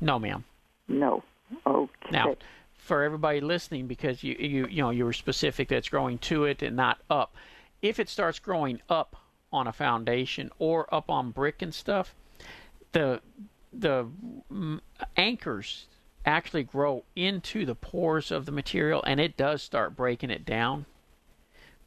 No, 0.00 0.18
ma'am. 0.18 0.44
No. 0.88 1.22
Okay. 1.66 2.10
Now, 2.10 2.36
for 2.74 3.02
everybody 3.02 3.40
listening, 3.40 3.86
because 3.86 4.22
you 4.22 4.36
you 4.38 4.66
you 4.66 4.82
know 4.82 4.90
you 4.90 5.04
were 5.04 5.12
specific 5.12 5.68
that 5.68 5.76
it's 5.76 5.88
growing 5.88 6.18
to 6.18 6.44
it 6.44 6.62
and 6.62 6.76
not 6.76 6.98
up. 7.10 7.34
If 7.82 7.98
it 7.98 8.08
starts 8.08 8.38
growing 8.38 8.80
up 8.88 9.16
on 9.52 9.66
a 9.66 9.72
foundation 9.72 10.50
or 10.58 10.92
up 10.94 11.10
on 11.10 11.30
brick 11.30 11.62
and 11.62 11.74
stuff, 11.74 12.14
the 12.92 13.20
the 13.72 14.06
anchors 15.16 15.86
actually 16.24 16.64
grow 16.64 17.04
into 17.14 17.64
the 17.64 17.74
pores 17.74 18.30
of 18.30 18.46
the 18.46 18.52
material, 18.52 19.02
and 19.06 19.20
it 19.20 19.36
does 19.36 19.62
start 19.62 19.96
breaking 19.96 20.30
it 20.30 20.44
down. 20.44 20.86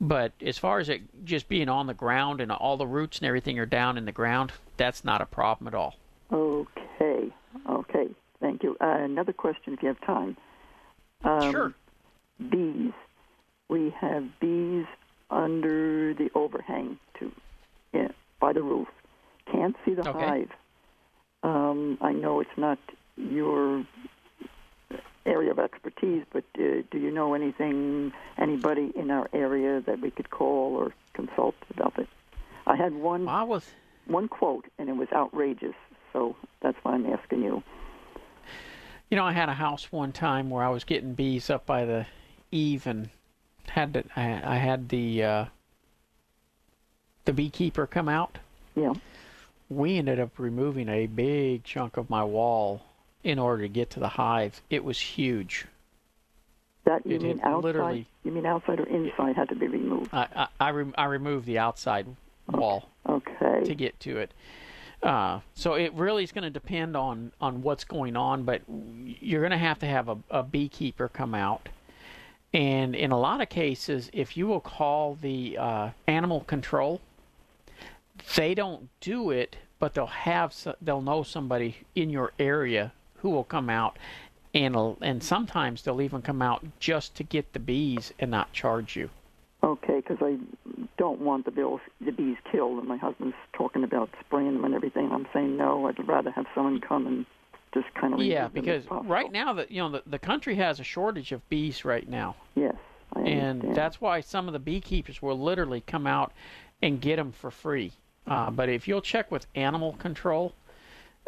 But 0.02 0.32
as 0.42 0.58
far 0.58 0.80
as 0.80 0.88
it 0.88 1.02
just 1.26 1.50
being 1.50 1.68
on 1.68 1.88
the 1.88 1.94
ground 1.94 2.40
and 2.40 2.52
all 2.52 2.78
the 2.78 2.88
roots 2.88 3.18
and 3.20 3.28
everything 3.28 3.60
are 3.60 3.66
down 3.66 3.98
in 3.98 4.06
the 4.06 4.14
ground, 4.14 4.54
that's 4.78 5.04
not 5.04 5.22
a 5.22 5.26
problem 5.26 5.68
at 5.68 5.76
all. 5.76 5.96
Okay. 6.32 7.34
Okay. 7.70 8.08
Thank 8.40 8.64
you. 8.64 8.78
Uh, 8.80 9.00
another 9.00 9.34
question, 9.34 9.74
if 9.74 9.82
you 9.82 9.90
have 9.90 10.00
time. 10.02 10.38
Um, 11.26 11.52
Sure. 11.52 11.74
Bees. 12.50 12.94
We 13.68 13.94
have 14.00 14.40
bees 14.40 14.86
under 15.30 16.14
the 16.14 16.30
overhang 16.36 16.98
to 17.20 17.32
yeah, 17.94 18.10
by 18.40 18.54
the 18.54 18.62
roof. 18.62 18.88
Can't 19.52 19.76
see 19.86 19.94
the 19.94 20.08
Okay. 20.08 20.20
hive. 20.26 20.50
Um, 21.42 21.98
I 22.02 22.12
know 22.12 22.40
it's 22.40 22.58
not 22.58 22.78
your 23.16 23.86
area 25.26 25.52
of 25.52 25.60
expertise, 25.60 26.24
but 26.32 26.44
uh, 26.58 26.82
do 26.92 26.98
you 26.98 27.12
know 27.12 27.34
anything, 27.34 28.12
anybody 28.38 28.92
in 28.96 29.12
our 29.12 29.30
area 29.34 29.82
that 29.86 30.02
we 30.02 30.12
could 30.12 30.30
call 30.30 30.76
or 30.76 30.94
consult 31.14 31.56
about 31.72 31.98
it? 31.98 32.08
I 32.68 32.76
had 32.76 32.94
one 32.94 33.28
I 33.28 33.44
was 33.44 33.66
one 34.06 34.28
quote, 34.28 34.66
and 34.78 34.90
it 34.90 34.96
was 34.96 35.08
outrageous. 35.14 35.76
So 36.14 36.36
that's 36.62 36.78
why 36.84 36.94
I'm 36.94 37.06
asking 37.06 37.44
you. 37.44 37.64
You 39.10 39.18
know, 39.18 39.26
I 39.26 39.32
had 39.32 39.50
a 39.50 39.54
house 39.54 39.92
one 39.92 40.12
time 40.12 40.50
where 40.50 40.64
I 40.64 40.70
was 40.70 40.84
getting 40.84 41.14
bees 41.14 41.50
up 41.50 41.66
by 41.66 41.86
the 41.86 42.06
eave 42.52 42.86
and 42.86 43.10
had 43.70 43.94
to, 43.94 44.04
I, 44.16 44.56
I 44.56 44.58
had 44.58 44.90
the 44.90 45.24
uh, 45.24 45.46
the 47.26 47.34
beekeeper 47.34 47.88
come 47.88 48.10
out. 48.10 48.38
Yeah. 48.76 48.94
We 49.70 49.98
ended 49.98 50.20
up 50.20 50.40
removing 50.40 50.90
a 50.90 51.06
big 51.06 51.64
chunk 51.64 51.98
of 51.98 52.10
my 52.10 52.24
wall 52.24 52.82
in 53.24 53.38
order 53.38 53.64
to 53.64 53.70
get 53.70 53.92
to 53.92 54.00
the 54.00 54.08
hive. 54.08 54.62
It 54.70 54.84
was 54.84 55.00
huge. 55.00 55.66
That 56.86 57.06
you 57.06 57.18
It 57.18 57.22
mean 57.22 57.42
outside? 57.44 58.06
You 58.24 58.32
mean 58.32 58.46
outside 58.46 58.80
or 58.80 58.88
inside 58.88 59.36
had 59.36 59.50
to 59.50 59.56
be 59.56 59.68
removed? 59.68 60.10
I 60.14 60.28
I, 60.36 60.48
I, 60.60 60.70
re- 60.70 60.94
I 60.98 61.06
removed 61.06 61.46
the 61.46 61.60
outside 61.60 62.08
wall 62.52 62.90
Okay. 63.08 63.64
to 63.66 63.76
get 63.76 64.00
to 64.02 64.18
it. 64.18 64.34
Uh, 65.04 65.40
so 65.54 65.76
it 65.76 65.94
really 65.94 66.24
is 66.24 66.32
going 66.32 66.44
to 66.44 66.50
depend 66.50 66.98
on 66.98 67.32
on 67.40 67.62
what's 67.62 67.84
going 67.84 68.18
on, 68.18 68.44
but 68.44 68.62
you're 69.22 69.42
going 69.42 69.52
to 69.52 69.58
have 69.58 69.80
to 69.80 69.86
have 69.86 70.10
a, 70.10 70.18
a 70.32 70.44
beekeeper 70.44 71.08
come 71.08 71.36
out. 71.36 71.70
And 72.54 72.96
in 72.96 73.12
a 73.12 73.20
lot 73.20 73.42
of 73.42 73.50
cases, 73.50 74.10
if 74.12 74.36
you 74.36 74.48
will 74.48 74.60
call 74.60 75.18
the 75.22 75.58
uh, 75.58 75.90
animal 76.08 76.42
control, 76.42 77.00
they 78.36 78.56
don't 78.56 78.90
do 79.02 79.30
it, 79.30 79.56
but 79.78 79.94
they'll 79.94 80.08
have 80.08 80.56
they'll 80.82 81.02
know 81.02 81.24
somebody 81.24 81.78
in 81.96 82.10
your 82.10 82.34
area 82.40 82.92
who 83.18 83.30
will 83.30 83.44
come 83.44 83.70
out, 83.70 83.98
and 84.54 84.76
and 85.02 85.24
sometimes 85.24 85.84
they'll 85.84 86.02
even 86.02 86.22
come 86.22 86.42
out 86.42 86.66
just 86.80 87.16
to 87.16 87.24
get 87.24 87.54
the 87.54 87.60
bees 87.60 88.14
and 88.20 88.32
not 88.32 88.52
charge 88.52 88.96
you. 88.96 89.10
Okay, 89.62 89.98
because 89.98 90.18
I 90.22 90.38
don't 90.98 91.20
want 91.20 91.46
the 91.46 91.52
bills, 91.52 91.82
the 92.00 92.12
bees 92.12 92.38
killed, 92.52 92.80
and 92.80 92.88
my 92.88 92.98
husband's 92.98 93.36
talking 93.54 93.84
about 93.84 94.10
spraying 94.22 94.54
them 94.54 94.66
and 94.66 94.74
everything. 94.74 95.12
I'm 95.12 95.28
saying 95.34 95.58
no. 95.58 95.88
I'd 95.88 96.08
rather 96.08 96.32
have 96.32 96.46
someone 96.56 96.80
come 96.82 97.06
and 97.06 97.26
just 97.74 97.94
kind 97.96 98.14
of 98.14 98.22
Yeah, 98.22 98.48
remove 98.48 98.54
them 98.54 98.66
if 98.70 98.84
because 98.88 99.08
right 99.08 99.32
now 99.32 99.54
the 99.54 99.68
you 99.70 99.82
know 99.82 99.90
the, 99.90 100.04
the 100.06 100.20
country 100.20 100.56
has 100.56 100.80
a 100.80 100.84
shortage 100.84 101.32
of 101.32 101.48
bees 101.50 101.86
right 101.86 102.08
now, 102.08 102.36
Yes, 102.56 102.76
I 103.14 103.22
and 103.22 103.76
that's 103.76 104.02
why 104.02 104.22
some 104.22 104.48
of 104.48 104.54
the 104.54 104.60
beekeepers 104.60 105.22
will 105.22 105.40
literally 105.40 105.82
come 105.82 106.08
out 106.08 106.32
and 106.82 107.02
get 107.02 107.18
them 107.18 107.32
for 107.32 107.52
free. 107.52 107.92
Uh, 108.28 108.52
but 108.52 108.70
if 108.70 108.88
you'll 108.88 109.02
check 109.02 109.32
with 109.32 109.48
animal 109.56 109.94
control, 109.94 110.54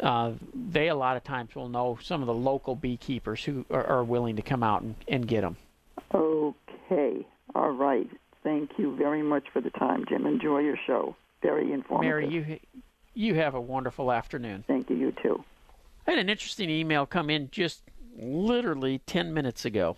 uh, 0.00 0.32
they 0.54 0.88
a 0.88 0.94
lot 0.94 1.16
of 1.16 1.24
times 1.24 1.54
will 1.54 1.68
know 1.68 1.98
some 2.02 2.20
of 2.20 2.26
the 2.26 2.34
local 2.34 2.76
beekeepers 2.76 3.44
who 3.44 3.64
are, 3.70 3.84
are 3.84 4.04
willing 4.04 4.36
to 4.36 4.42
come 4.42 4.62
out 4.62 4.82
and, 4.82 4.94
and 5.08 5.26
get 5.26 5.40
them. 5.40 5.56
Okay. 6.14 7.26
All 7.54 7.70
right. 7.70 8.08
Thank 8.42 8.70
you 8.78 8.96
very 8.96 9.22
much 9.22 9.44
for 9.52 9.60
the 9.60 9.70
time, 9.70 10.04
Jim. 10.08 10.26
Enjoy 10.26 10.58
your 10.60 10.78
show. 10.86 11.16
Very 11.42 11.72
informative. 11.72 12.00
Mary, 12.00 12.28
you 12.28 12.58
you 13.14 13.34
have 13.34 13.54
a 13.54 13.60
wonderful 13.60 14.10
afternoon. 14.10 14.64
Thank 14.66 14.90
you. 14.90 14.96
You 14.96 15.12
too. 15.22 15.44
I 16.04 16.10
had 16.10 16.18
an 16.18 16.28
interesting 16.28 16.68
email 16.68 17.06
come 17.06 17.30
in 17.30 17.48
just 17.52 17.84
literally 18.16 18.98
10 19.06 19.32
minutes 19.32 19.64
ago. 19.64 19.96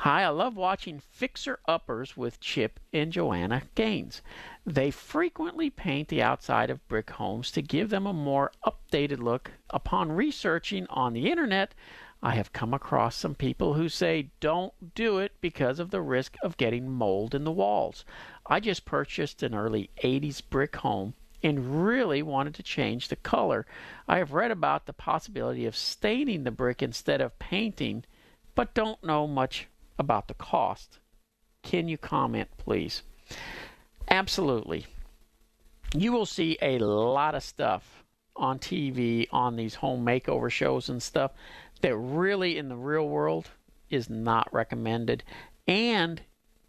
Hi, 0.00 0.24
I 0.24 0.28
love 0.28 0.56
watching 0.56 1.00
Fixer 1.00 1.58
Uppers 1.66 2.18
with 2.18 2.38
Chip 2.38 2.78
and 2.92 3.10
Joanna 3.10 3.62
Gaines. 3.74 4.20
They 4.66 4.90
frequently 4.90 5.70
paint 5.70 6.08
the 6.08 6.22
outside 6.22 6.68
of 6.68 6.86
brick 6.86 7.08
homes 7.12 7.50
to 7.52 7.62
give 7.62 7.88
them 7.88 8.06
a 8.06 8.12
more 8.12 8.52
updated 8.66 9.20
look. 9.20 9.52
Upon 9.70 10.12
researching 10.12 10.86
on 10.90 11.14
the 11.14 11.30
internet, 11.30 11.74
I 12.22 12.32
have 12.32 12.52
come 12.52 12.74
across 12.74 13.16
some 13.16 13.34
people 13.34 13.72
who 13.72 13.88
say 13.88 14.32
don't 14.40 14.94
do 14.94 15.16
it 15.16 15.32
because 15.40 15.78
of 15.78 15.90
the 15.90 16.02
risk 16.02 16.36
of 16.42 16.58
getting 16.58 16.90
mold 16.90 17.34
in 17.34 17.44
the 17.44 17.50
walls. 17.50 18.04
I 18.46 18.60
just 18.60 18.84
purchased 18.84 19.42
an 19.42 19.54
early 19.54 19.88
80s 20.04 20.42
brick 20.46 20.76
home 20.76 21.14
and 21.46 21.86
really 21.86 22.22
wanted 22.22 22.52
to 22.52 22.62
change 22.62 23.06
the 23.06 23.14
color. 23.14 23.64
I 24.08 24.18
have 24.18 24.32
read 24.32 24.50
about 24.50 24.86
the 24.86 24.92
possibility 24.92 25.64
of 25.64 25.76
staining 25.76 26.42
the 26.42 26.50
brick 26.50 26.82
instead 26.82 27.20
of 27.20 27.38
painting, 27.38 28.02
but 28.56 28.74
don't 28.74 29.02
know 29.04 29.28
much 29.28 29.68
about 29.96 30.26
the 30.26 30.34
cost. 30.34 30.98
Can 31.62 31.86
you 31.86 31.98
comment, 31.98 32.48
please? 32.58 33.02
Absolutely. 34.08 34.86
You 35.94 36.10
will 36.10 36.26
see 36.26 36.58
a 36.60 36.80
lot 36.80 37.36
of 37.36 37.44
stuff 37.44 38.02
on 38.34 38.58
TV, 38.58 39.28
on 39.30 39.54
these 39.54 39.76
home 39.76 40.04
makeover 40.04 40.50
shows 40.50 40.88
and 40.88 41.00
stuff 41.00 41.30
that 41.80 41.94
really 41.94 42.58
in 42.58 42.68
the 42.68 42.76
real 42.76 43.08
world 43.08 43.50
is 43.88 44.10
not 44.10 44.52
recommended. 44.52 45.22
And 45.68 46.22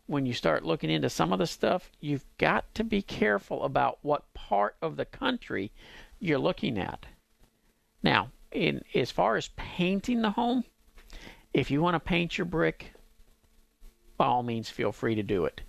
when 0.07 0.25
you 0.25 0.33
start 0.33 0.65
looking 0.65 0.89
into 0.89 1.09
some 1.09 1.31
of 1.31 1.39
the 1.39 1.47
stuff, 1.47 1.91
you've 1.99 2.25
got 2.37 2.73
to 2.75 2.83
be 2.83 3.01
careful 3.01 3.63
about 3.63 3.99
what 4.01 4.33
part 4.33 4.75
of 4.81 4.95
the 4.95 5.05
country 5.05 5.71
you're 6.19 6.39
looking 6.39 6.77
at. 6.77 7.05
Now, 8.01 8.31
in 8.51 8.81
as 8.95 9.11
far 9.11 9.35
as 9.35 9.49
painting 9.55 10.21
the 10.21 10.31
home, 10.31 10.63
if 11.53 11.69
you 11.69 11.81
want 11.81 11.95
to 11.95 11.99
paint 11.99 12.37
your 12.37 12.45
brick, 12.45 12.93
by 14.17 14.25
all 14.25 14.43
means 14.43 14.69
feel 14.69 14.91
free 14.91 15.15
to 15.15 15.23
do 15.23 15.45
it. 15.45 15.61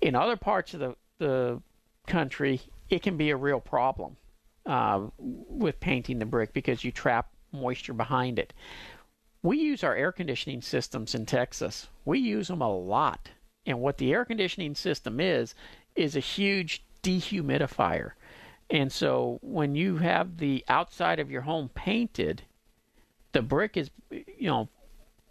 In 0.00 0.14
other 0.14 0.36
parts 0.36 0.72
of 0.72 0.80
the, 0.80 0.96
the 1.18 1.62
country, 2.06 2.60
it 2.88 3.02
can 3.02 3.16
be 3.16 3.30
a 3.30 3.36
real 3.36 3.60
problem 3.60 4.16
uh, 4.66 5.06
with 5.18 5.80
painting 5.80 6.18
the 6.18 6.26
brick 6.26 6.52
because 6.52 6.84
you 6.84 6.92
trap 6.92 7.28
moisture 7.52 7.92
behind 7.92 8.38
it. 8.38 8.54
We 9.42 9.58
use 9.58 9.82
our 9.82 9.94
air 9.94 10.12
conditioning 10.12 10.62
systems 10.62 11.14
in 11.14 11.26
Texas. 11.26 11.88
We 12.04 12.18
use 12.18 12.48
them 12.48 12.60
a 12.60 12.72
lot. 12.72 13.30
And 13.66 13.80
what 13.80 13.98
the 13.98 14.12
air 14.12 14.24
conditioning 14.24 14.74
system 14.74 15.20
is, 15.20 15.54
is 15.94 16.16
a 16.16 16.20
huge 16.20 16.82
dehumidifier. 17.02 18.12
And 18.70 18.92
so 18.92 19.38
when 19.42 19.74
you 19.74 19.98
have 19.98 20.38
the 20.38 20.64
outside 20.68 21.18
of 21.18 21.30
your 21.30 21.42
home 21.42 21.70
painted, 21.74 22.42
the 23.32 23.42
brick 23.42 23.76
is, 23.76 23.90
you 24.10 24.48
know, 24.48 24.68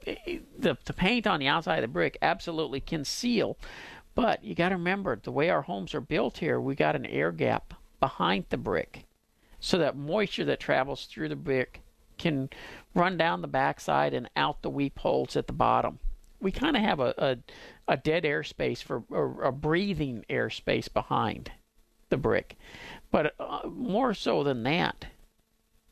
the 0.06 0.78
the 0.86 0.94
paint 0.94 1.28
on 1.28 1.40
the 1.40 1.48
outside 1.48 1.78
of 1.78 1.82
the 1.82 1.88
brick 1.90 2.18
absolutely 2.22 2.80
can 2.80 3.04
seal, 3.04 3.58
but 4.16 4.44
you 4.44 4.56
got 4.56 4.70
to 4.70 4.76
remember 4.76 5.20
the 5.22 5.32
way 5.32 5.50
our 5.50 5.62
homes 5.62 5.94
are 5.94 6.02
built 6.02 6.38
here, 6.38 6.60
we 6.60 6.76
got 6.76 6.96
an 6.96 7.06
air 7.06 7.32
gap 7.32 7.74
behind 8.00 8.46
the 8.50 8.58
brick, 8.58 9.06
so 9.60 9.78
that 9.78 9.98
moisture 9.98 10.46
that 10.46 10.60
travels 10.60 11.06
through 11.06 11.30
the 11.30 11.36
brick 11.36 11.82
can 12.18 12.50
run 12.94 13.18
down 13.18 13.42
the 13.42 13.48
backside 13.48 14.14
and 14.14 14.30
out 14.36 14.62
the 14.62 14.70
weep 14.70 15.00
holes 15.00 15.36
at 15.36 15.48
the 15.48 15.54
bottom. 15.54 16.00
We 16.42 16.52
kind 16.52 16.76
of 16.76 16.82
have 16.82 17.00
a, 17.00 17.14
a, 17.18 17.38
a 17.94 17.98
dead 17.98 18.24
airspace 18.24 18.82
for 18.82 19.04
a, 19.46 19.52
breathing 19.52 20.26
airspace 20.30 20.92
behind 20.92 21.52
the 22.10 22.18
brick, 22.18 22.58
but 23.12 23.36
uh, 23.40 23.68
more 23.68 24.14
so 24.14 24.44
than 24.44 24.64
that, 24.64 25.06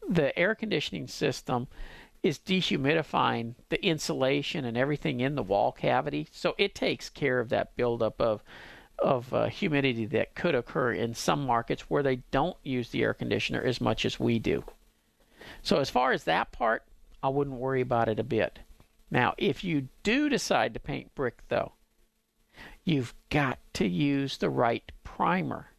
the 0.07 0.37
air 0.37 0.55
conditioning 0.55 1.07
system 1.07 1.67
is 2.23 2.39
dehumidifying 2.39 3.55
the 3.69 3.83
insulation 3.85 4.65
and 4.65 4.77
everything 4.77 5.19
in 5.19 5.35
the 5.35 5.43
wall 5.43 5.71
cavity. 5.71 6.27
So 6.31 6.55
it 6.57 6.73
takes 6.73 7.09
care 7.09 7.39
of 7.39 7.49
that 7.49 7.75
buildup 7.75 8.19
of 8.21 8.41
of 8.99 9.31
uh, 9.31 9.45
humidity 9.45 10.07
that 10.07 10.33
could 10.33 10.55
occur 10.55 10.91
in 10.91 11.13
some 11.13 11.45
markets 11.45 11.83
where 11.83 12.01
they 12.01 12.15
don't 12.31 12.57
use 12.63 12.89
the 12.89 13.03
air 13.03 13.13
conditioner 13.13 13.61
as 13.61 13.79
much 13.79 14.05
as 14.05 14.19
we 14.19 14.39
do. 14.39 14.63
So 15.61 15.77
as 15.77 15.89
far 15.89 16.13
as 16.13 16.23
that 16.23 16.51
part, 16.51 16.83
I 17.21 17.29
wouldn't 17.29 17.57
worry 17.57 17.81
about 17.81 18.09
it 18.09 18.19
a 18.19 18.23
bit. 18.23 18.59
Now, 19.09 19.33
if 19.37 19.63
you 19.63 19.87
do 20.03 20.29
decide 20.29 20.73
to 20.73 20.79
paint 20.79 21.15
brick 21.15 21.39
though, 21.49 21.73
you've 22.83 23.13
got 23.29 23.59
to 23.73 23.87
use 23.87 24.37
the 24.37 24.49
right 24.49 24.91
primer. 25.03 25.71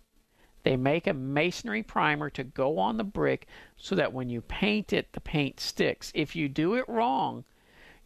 They 0.63 0.77
make 0.77 1.07
a 1.07 1.15
masonry 1.15 1.83
primer 1.83 2.31
to 2.31 2.45
go 2.45 2.79
on 2.79 2.97
the 2.97 3.05
brick 3.05 3.47
so 3.77 3.95
that 3.95 4.13
when 4.13 4.29
you 4.29 4.41
paint 4.43 4.93
it, 4.93 5.13
the 5.13 5.21
paint 5.21 5.61
sticks. 5.61 6.13
If 6.15 6.35
you 6.37 6.49
do 6.49 6.75
it 6.75 6.89
wrong, 6.89 7.45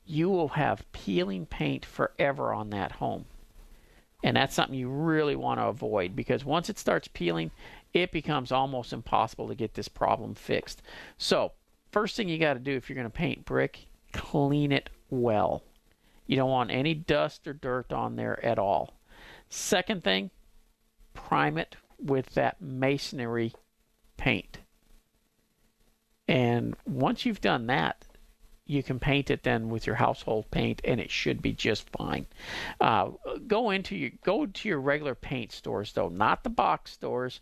you 0.04 0.28
will 0.28 0.48
have 0.48 0.90
peeling 0.92 1.46
paint 1.46 1.84
forever 1.84 2.52
on 2.52 2.70
that 2.70 2.92
home. 2.92 3.24
And 4.22 4.36
that's 4.36 4.54
something 4.54 4.78
you 4.78 4.88
really 4.88 5.34
want 5.34 5.58
to 5.58 5.66
avoid 5.66 6.14
because 6.14 6.44
once 6.44 6.70
it 6.70 6.78
starts 6.78 7.08
peeling, 7.08 7.50
it 7.92 8.12
becomes 8.12 8.52
almost 8.52 8.92
impossible 8.92 9.48
to 9.48 9.54
get 9.54 9.74
this 9.74 9.88
problem 9.88 10.34
fixed. 10.34 10.82
So, 11.18 11.52
first 11.90 12.16
thing 12.16 12.28
you 12.28 12.38
got 12.38 12.54
to 12.54 12.60
do 12.60 12.76
if 12.76 12.88
you're 12.88 12.94
going 12.96 13.06
to 13.06 13.10
paint 13.10 13.44
brick, 13.44 13.86
clean 14.12 14.70
it 14.70 14.90
well. 15.12 15.62
You 16.26 16.36
don't 16.36 16.50
want 16.50 16.70
any 16.70 16.94
dust 16.94 17.46
or 17.46 17.52
dirt 17.52 17.92
on 17.92 18.16
there 18.16 18.44
at 18.44 18.58
all. 18.58 18.94
Second 19.48 20.02
thing, 20.02 20.30
prime 21.14 21.58
it 21.58 21.76
with 21.98 22.30
that 22.30 22.60
masonry 22.60 23.52
paint. 24.16 24.58
And 26.26 26.74
once 26.86 27.26
you've 27.26 27.40
done 27.40 27.66
that, 27.66 28.06
you 28.64 28.82
can 28.82 28.98
paint 28.98 29.30
it 29.30 29.42
then 29.42 29.68
with 29.68 29.86
your 29.86 29.96
household 29.96 30.50
paint, 30.50 30.80
and 30.84 31.00
it 31.00 31.10
should 31.10 31.42
be 31.42 31.52
just 31.52 31.90
fine. 31.90 32.26
Uh, 32.80 33.10
go 33.46 33.70
into 33.70 33.94
your 33.96 34.10
go 34.24 34.46
to 34.46 34.68
your 34.68 34.80
regular 34.80 35.14
paint 35.14 35.52
stores 35.52 35.92
though, 35.92 36.08
not 36.08 36.44
the 36.44 36.50
box 36.50 36.92
stores. 36.92 37.40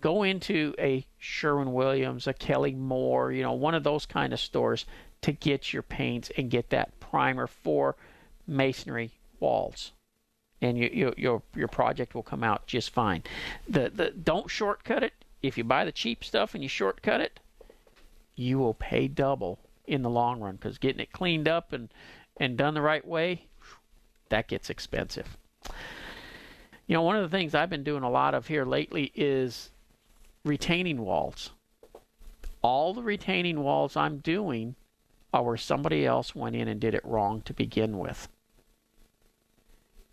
Go 0.00 0.22
into 0.22 0.74
a 0.78 1.06
Sherwin 1.18 1.72
Williams, 1.72 2.26
a 2.26 2.34
Kelly 2.34 2.74
Moore, 2.74 3.32
you 3.32 3.42
know, 3.42 3.52
one 3.52 3.74
of 3.74 3.84
those 3.84 4.04
kind 4.04 4.32
of 4.32 4.40
stores 4.40 4.84
to 5.22 5.32
get 5.32 5.72
your 5.72 5.82
paints 5.82 6.30
and 6.36 6.50
get 6.50 6.70
that 6.70 6.98
primer 7.14 7.46
for 7.46 7.94
masonry 8.44 9.12
walls 9.38 9.92
and 10.60 10.76
you, 10.76 10.90
you, 10.92 11.14
your 11.16 11.42
your 11.54 11.68
project 11.68 12.12
will 12.12 12.24
come 12.24 12.42
out 12.42 12.66
just 12.66 12.90
fine. 12.90 13.22
The 13.68 13.90
the 13.94 14.10
don't 14.10 14.50
shortcut 14.50 15.04
it. 15.04 15.12
If 15.42 15.56
you 15.56 15.62
buy 15.62 15.84
the 15.84 15.92
cheap 15.92 16.24
stuff 16.24 16.54
and 16.54 16.62
you 16.62 16.68
shortcut 16.68 17.20
it, 17.20 17.38
you 18.34 18.58
will 18.58 18.74
pay 18.74 19.06
double 19.06 19.60
in 19.86 20.02
the 20.02 20.10
long 20.10 20.40
run 20.40 20.56
because 20.56 20.78
getting 20.78 21.00
it 21.00 21.12
cleaned 21.12 21.46
up 21.46 21.72
and 21.72 21.88
and 22.38 22.56
done 22.56 22.74
the 22.74 22.80
right 22.82 23.06
way, 23.06 23.46
that 24.30 24.48
gets 24.48 24.70
expensive. 24.70 25.36
You 26.88 26.94
know, 26.94 27.02
one 27.02 27.14
of 27.14 27.22
the 27.22 27.36
things 27.36 27.54
I've 27.54 27.70
been 27.70 27.84
doing 27.84 28.02
a 28.02 28.10
lot 28.10 28.34
of 28.34 28.48
here 28.48 28.64
lately 28.64 29.12
is 29.14 29.70
retaining 30.44 31.04
walls. 31.04 31.50
All 32.60 32.92
the 32.92 33.02
retaining 33.02 33.62
walls 33.62 33.96
I'm 33.96 34.18
doing 34.18 34.74
where 35.42 35.56
somebody 35.56 36.06
else 36.06 36.34
went 36.34 36.56
in 36.56 36.68
and 36.68 36.80
did 36.80 36.94
it 36.94 37.04
wrong 37.04 37.42
to 37.42 37.52
begin 37.52 37.98
with. 37.98 38.28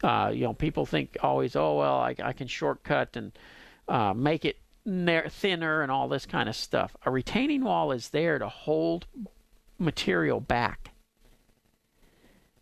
Uh, 0.04 0.32
you 0.34 0.44
know, 0.44 0.54
people 0.54 0.86
think 0.86 1.18
always, 1.22 1.56
oh 1.56 1.78
well, 1.78 1.98
I, 1.98 2.16
I 2.24 2.34
can 2.34 2.48
shortcut 2.48 3.16
and 3.16 3.32
uh, 3.88 4.14
make 4.14 4.46
it 4.46 4.58
thinner 4.86 5.82
and 5.82 5.92
all 5.92 6.08
this 6.08 6.26
kind 6.26 6.50
of 6.50 6.56
stuff. 6.56 6.96
A 7.06 7.12
retaining 7.12 7.64
wall 7.64 7.92
is 7.92 8.10
there 8.10 8.40
to 8.40 8.50
hold 8.50 9.06
material 9.78 10.40
back. 10.40 10.92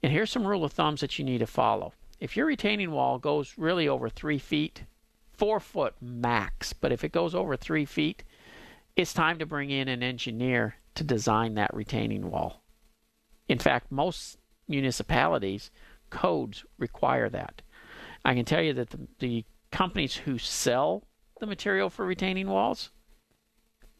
And 0.02 0.12
here's 0.12 0.32
some 0.32 0.48
rule 0.48 0.64
of 0.64 0.72
thumbs 0.72 1.02
that 1.02 1.20
you 1.20 1.26
need 1.26 1.40
to 1.40 1.48
follow. 1.48 1.94
If 2.20 2.36
your 2.36 2.46
retaining 2.46 2.92
wall 2.92 3.20
goes 3.20 3.58
really 3.58 3.88
over 3.88 4.10
three 4.10 4.40
feet, 4.40 4.84
four 5.32 5.60
foot 5.60 5.96
max, 6.02 6.74
but 6.74 6.92
if 6.92 7.04
it 7.04 7.12
goes 7.12 7.34
over 7.34 7.56
three 7.56 7.86
feet, 7.86 8.24
it's 8.96 9.14
time 9.14 9.40
to 9.40 9.46
bring 9.46 9.70
in 9.70 9.88
an 9.88 10.04
engineer 10.04 10.76
to 11.00 11.04
design 11.06 11.54
that 11.54 11.74
retaining 11.74 12.30
wall. 12.30 12.62
In 13.48 13.58
fact, 13.58 13.90
most 13.90 14.38
municipalities 14.68 15.72
codes 16.10 16.66
require 16.78 17.30
that. 17.30 17.62
I 18.26 18.36
can 18.36 18.44
tell 18.44 18.62
you 18.62 18.74
that 18.74 18.90
the, 18.90 19.08
the 19.20 19.46
companies 19.72 20.18
who 20.18 20.38
sell 20.38 21.06
the 21.40 21.46
material 21.46 21.90
for 21.90 22.06
retaining 22.06 22.50
walls, 22.50 22.90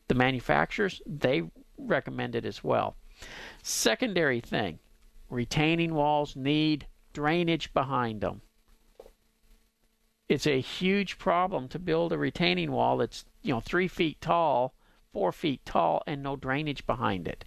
the 0.10 0.14
manufacturers, 0.14 1.02
they 1.06 1.44
recommend 1.78 2.36
it 2.36 2.44
as 2.46 2.66
well. 2.66 2.98
Secondary 3.64 4.42
thing 4.42 4.80
retaining 5.30 5.94
walls 5.94 6.36
need 6.36 6.86
drainage 7.14 7.74
behind 7.74 8.20
them. 8.20 8.42
It's 10.28 10.48
a 10.48 10.60
huge 10.60 11.18
problem 11.18 11.70
to 11.70 11.80
build 11.80 12.12
a 12.12 12.18
retaining 12.18 12.74
wall 12.74 12.98
that's 12.98 13.24
you 13.42 13.54
know 13.54 13.62
three 13.62 13.88
feet 13.88 14.20
tall, 14.20 14.74
four 15.14 15.32
feet 15.32 15.66
tall, 15.66 16.04
and 16.06 16.22
no 16.22 16.36
drainage 16.36 16.86
behind 16.86 17.28
it. 17.28 17.46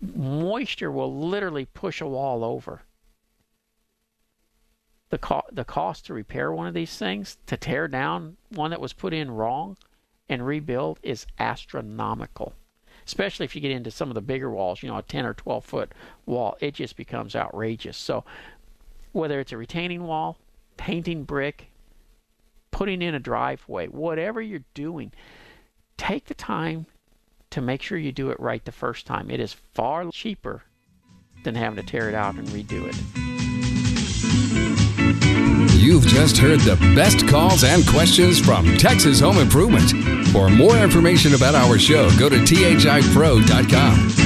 Moisture 0.00 0.90
will 0.90 1.14
literally 1.14 1.66
push 1.66 2.00
a 2.00 2.06
wall 2.06 2.44
over 2.44 2.82
the 5.12 5.18
co- 5.18 5.44
the 5.52 5.64
cost 5.64 6.06
to 6.06 6.14
repair 6.14 6.50
one 6.50 6.66
of 6.66 6.72
these 6.72 6.96
things, 6.96 7.36
to 7.46 7.56
tear 7.56 7.86
down 7.86 8.38
one 8.48 8.70
that 8.70 8.80
was 8.80 8.94
put 8.94 9.12
in 9.12 9.30
wrong 9.30 9.76
and 10.26 10.46
rebuild 10.46 10.98
is 11.02 11.26
astronomical. 11.38 12.54
Especially 13.04 13.44
if 13.44 13.54
you 13.54 13.60
get 13.60 13.70
into 13.70 13.90
some 13.90 14.08
of 14.08 14.14
the 14.14 14.22
bigger 14.22 14.50
walls, 14.50 14.82
you 14.82 14.88
know, 14.88 14.96
a 14.96 15.02
10 15.02 15.26
or 15.26 15.34
12 15.34 15.64
foot 15.66 15.92
wall, 16.24 16.56
it 16.60 16.72
just 16.72 16.96
becomes 16.96 17.36
outrageous. 17.36 17.98
So, 17.98 18.24
whether 19.12 19.38
it's 19.38 19.52
a 19.52 19.58
retaining 19.58 20.04
wall, 20.04 20.38
painting 20.78 21.24
brick, 21.24 21.70
putting 22.70 23.02
in 23.02 23.14
a 23.14 23.20
driveway, 23.20 23.88
whatever 23.88 24.40
you're 24.40 24.64
doing, 24.72 25.12
take 25.96 26.26
the 26.26 26.34
time 26.34 26.86
to 27.50 27.60
make 27.60 27.82
sure 27.82 27.98
you 27.98 28.12
do 28.12 28.30
it 28.30 28.40
right 28.40 28.64
the 28.64 28.72
first 28.72 29.06
time. 29.06 29.30
It 29.30 29.40
is 29.40 29.52
far 29.52 30.10
cheaper 30.10 30.62
than 31.44 31.54
having 31.54 31.76
to 31.76 31.82
tear 31.82 32.08
it 32.08 32.14
out 32.14 32.34
and 32.34 32.48
redo 32.48 32.88
it. 32.88 32.96
You've 35.74 36.06
just 36.06 36.38
heard 36.38 36.60
the 36.60 36.76
best 36.94 37.26
calls 37.26 37.64
and 37.64 37.86
questions 37.86 38.38
from 38.38 38.76
Texas 38.76 39.20
Home 39.20 39.38
Improvement. 39.38 39.90
For 40.28 40.48
more 40.48 40.76
information 40.76 41.34
about 41.34 41.54
our 41.54 41.78
show, 41.78 42.08
go 42.18 42.28
to 42.28 42.36
thipro.com. 42.36 44.21